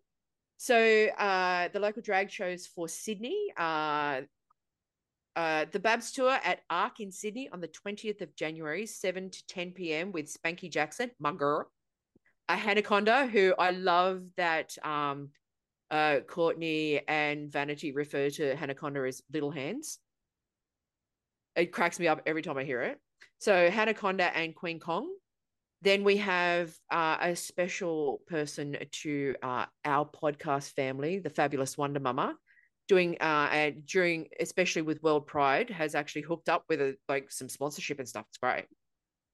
[0.57, 0.75] So
[1.17, 4.21] uh the local drag shows for Sydney, uh
[5.35, 9.45] uh the Babs tour at ARQ in Sydney on the 20th of January, 7 to
[9.47, 10.11] 10 p.m.
[10.11, 11.71] with Spankie Jackzon, my girl.
[12.49, 15.29] A Hannah Conda, who I love that um
[15.91, 19.99] uh Courtney and Vanity refer to Hannah Conda as little hands.
[21.55, 22.99] It cracks me up every time I hear it.
[23.39, 25.09] So Hannah Conda and Queen Kong.
[25.81, 31.99] Then we have uh, a special person to uh, our podcast family, the fabulous Wonder
[31.99, 32.37] Mama,
[32.87, 37.49] doing uh, during especially with World Pride has actually hooked up with a, like some
[37.49, 38.25] sponsorship and stuff.
[38.29, 38.65] It's great.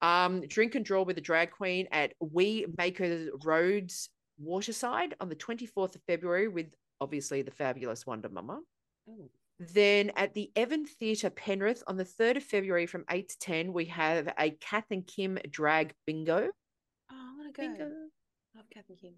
[0.01, 4.09] Um, drink and draw with the drag queen at We Maker Rhodes
[4.39, 8.61] Waterside on the 24th of February with obviously the fabulous Wonder Mama.
[9.59, 13.73] Then at the Evan Theatre Penrith on the 3rd of February from 8 to 10,
[13.73, 16.49] we have a Kath and Kim drag bingo.
[17.11, 17.67] Oh, I want to go.
[17.67, 17.91] Bingo.
[18.55, 19.13] Love Kath and Kim.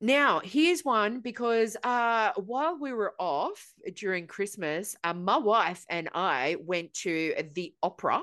[0.00, 6.08] Now, here's one because uh, while we were off during Christmas, uh, my wife and
[6.14, 8.22] I went to the opera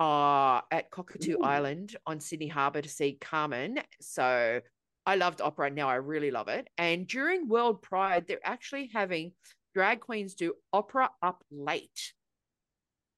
[0.00, 1.44] uh, at Cockatoo Ooh.
[1.44, 3.78] Island on Sydney Harbour to see Carmen.
[4.00, 4.60] So
[5.06, 5.70] I loved opera.
[5.70, 6.68] Now I really love it.
[6.78, 9.32] And during World Pride, they're actually having
[9.74, 12.12] drag queens do opera up late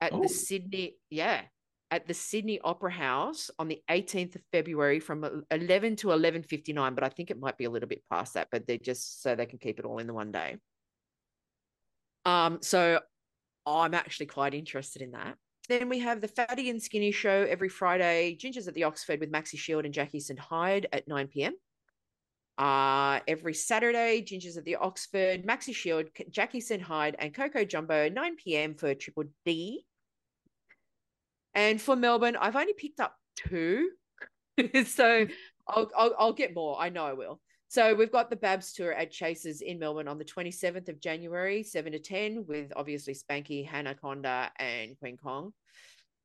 [0.01, 0.23] at Oh.
[0.23, 1.43] the Sydney, yeah,
[1.93, 7.05] at the Sydney Opera House on the 18th of February from 11 to 11:59, but
[7.05, 9.47] I think it might be a little bit past that, but they're just so they
[9.47, 10.57] can keep it all in the one day.
[12.25, 13.01] Um, so
[13.67, 15.37] I'm actually quite interested in that.
[15.73, 19.33] Then we have the Fatty and Skinny show every Friday, Gingers at the Oxford with
[19.33, 20.39] Maxi Shield and Jackie St.
[20.39, 21.55] Hyde at 9 p.m.
[22.59, 26.83] Uh, every Saturday, Gingers at the Oxford, Maxi Shield, Jackie St.
[26.83, 28.75] Hyde, and Coco Jumbo, 9 p.m.
[28.75, 29.87] for Triple D.
[31.55, 33.93] And for Melbourne, I've only picked up two.
[34.85, 35.27] so
[35.67, 36.79] I'll, I'll, I'll get more.
[36.79, 37.41] I know I will.
[37.73, 41.63] So we've got the Babs tour at Chasers in Melbourne on the 27th of January,
[41.63, 45.55] 7 to 10, with obviously Spankie, Hannah Conda, and Queen Kong.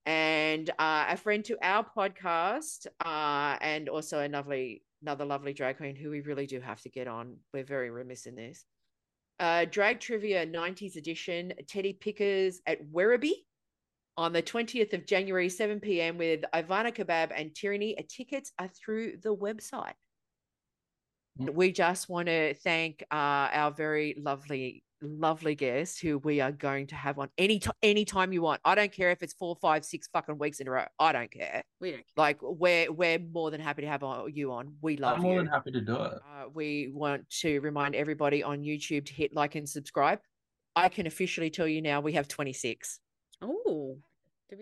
[0.05, 5.77] And uh, a friend to our podcast, uh, and also a lovely, another lovely drag
[5.77, 7.37] queen who we really do have to get on.
[7.53, 8.65] We're very remiss in this.
[9.39, 13.45] Uh, drag Trivia 90s edition, Teddy Pickers at Werribee
[14.17, 16.17] on the 20th of January, 7 p.m.
[16.17, 17.95] with Ivana Kebab and Tyranny.
[18.09, 19.93] Tickets are through the website.
[21.39, 21.53] Mm.
[21.53, 23.15] We just want to thank uh,
[23.51, 28.33] our very lovely, lovely guest who we are going to have on any t- anytime
[28.33, 28.61] you want.
[28.65, 30.85] I don't care if it's four, five, six fucking weeks in a row.
[30.99, 31.63] I don't care.
[31.79, 32.03] We don't.
[32.15, 34.73] Like we're we're more than happy to have on- you on.
[34.81, 35.17] We love you.
[35.17, 35.39] I'm more you.
[35.39, 36.13] than happy to do it.
[36.13, 40.19] Uh, we want to remind everybody on YouTube to hit like and subscribe.
[40.75, 42.99] I can officially tell you now we have 26.
[43.41, 43.97] Oh.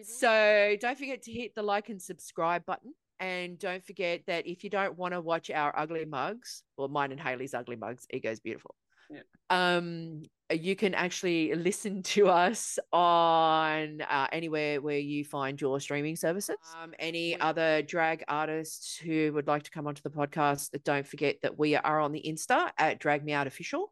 [0.03, 2.93] So don't forget to hit the like and subscribe button.
[3.19, 7.11] And don't forget that if you don't want to watch our ugly mugs, or mine
[7.11, 8.75] and Haley's ugly mugs, Ego's beautiful.
[9.09, 9.21] Yeah.
[9.49, 16.15] Um, you can actually listen to us on uh, anywhere where you find your streaming
[16.15, 16.57] services.
[16.81, 21.37] Um, any other drag artists who would like to come onto the podcast, don't forget
[21.41, 23.91] that we are on the Insta at Drag Me Out Official.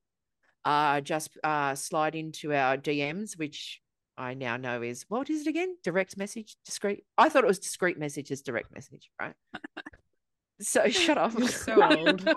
[0.65, 3.81] Uh, just uh, slide into our DMs, which
[4.17, 5.75] I now know is what is it again?
[5.83, 7.03] Direct message, discreet.
[7.17, 9.33] I thought it was discreet message is direct message, right?
[10.61, 11.33] so shut up.
[11.37, 12.21] You're so old.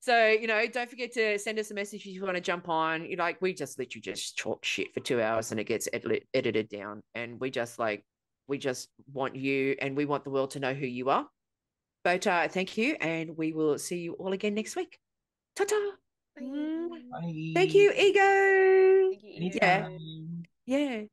[0.00, 2.68] so you know, don't forget to send us a message if you want to jump
[2.68, 3.04] on.
[3.04, 6.26] You like we just literally just talk shit for two hours and it gets edit-
[6.32, 8.04] edited down, and we just like
[8.48, 11.26] we just want you and we want the world to know who you are.
[12.04, 14.98] But uh, thank you, and we will see you all again next week.
[15.56, 15.76] Ta ta.
[17.54, 18.95] Thank you, Ego.
[19.12, 19.42] Mm-hmm.
[19.42, 19.58] Ego.
[19.62, 19.88] Yeah.
[20.66, 21.04] Yeah.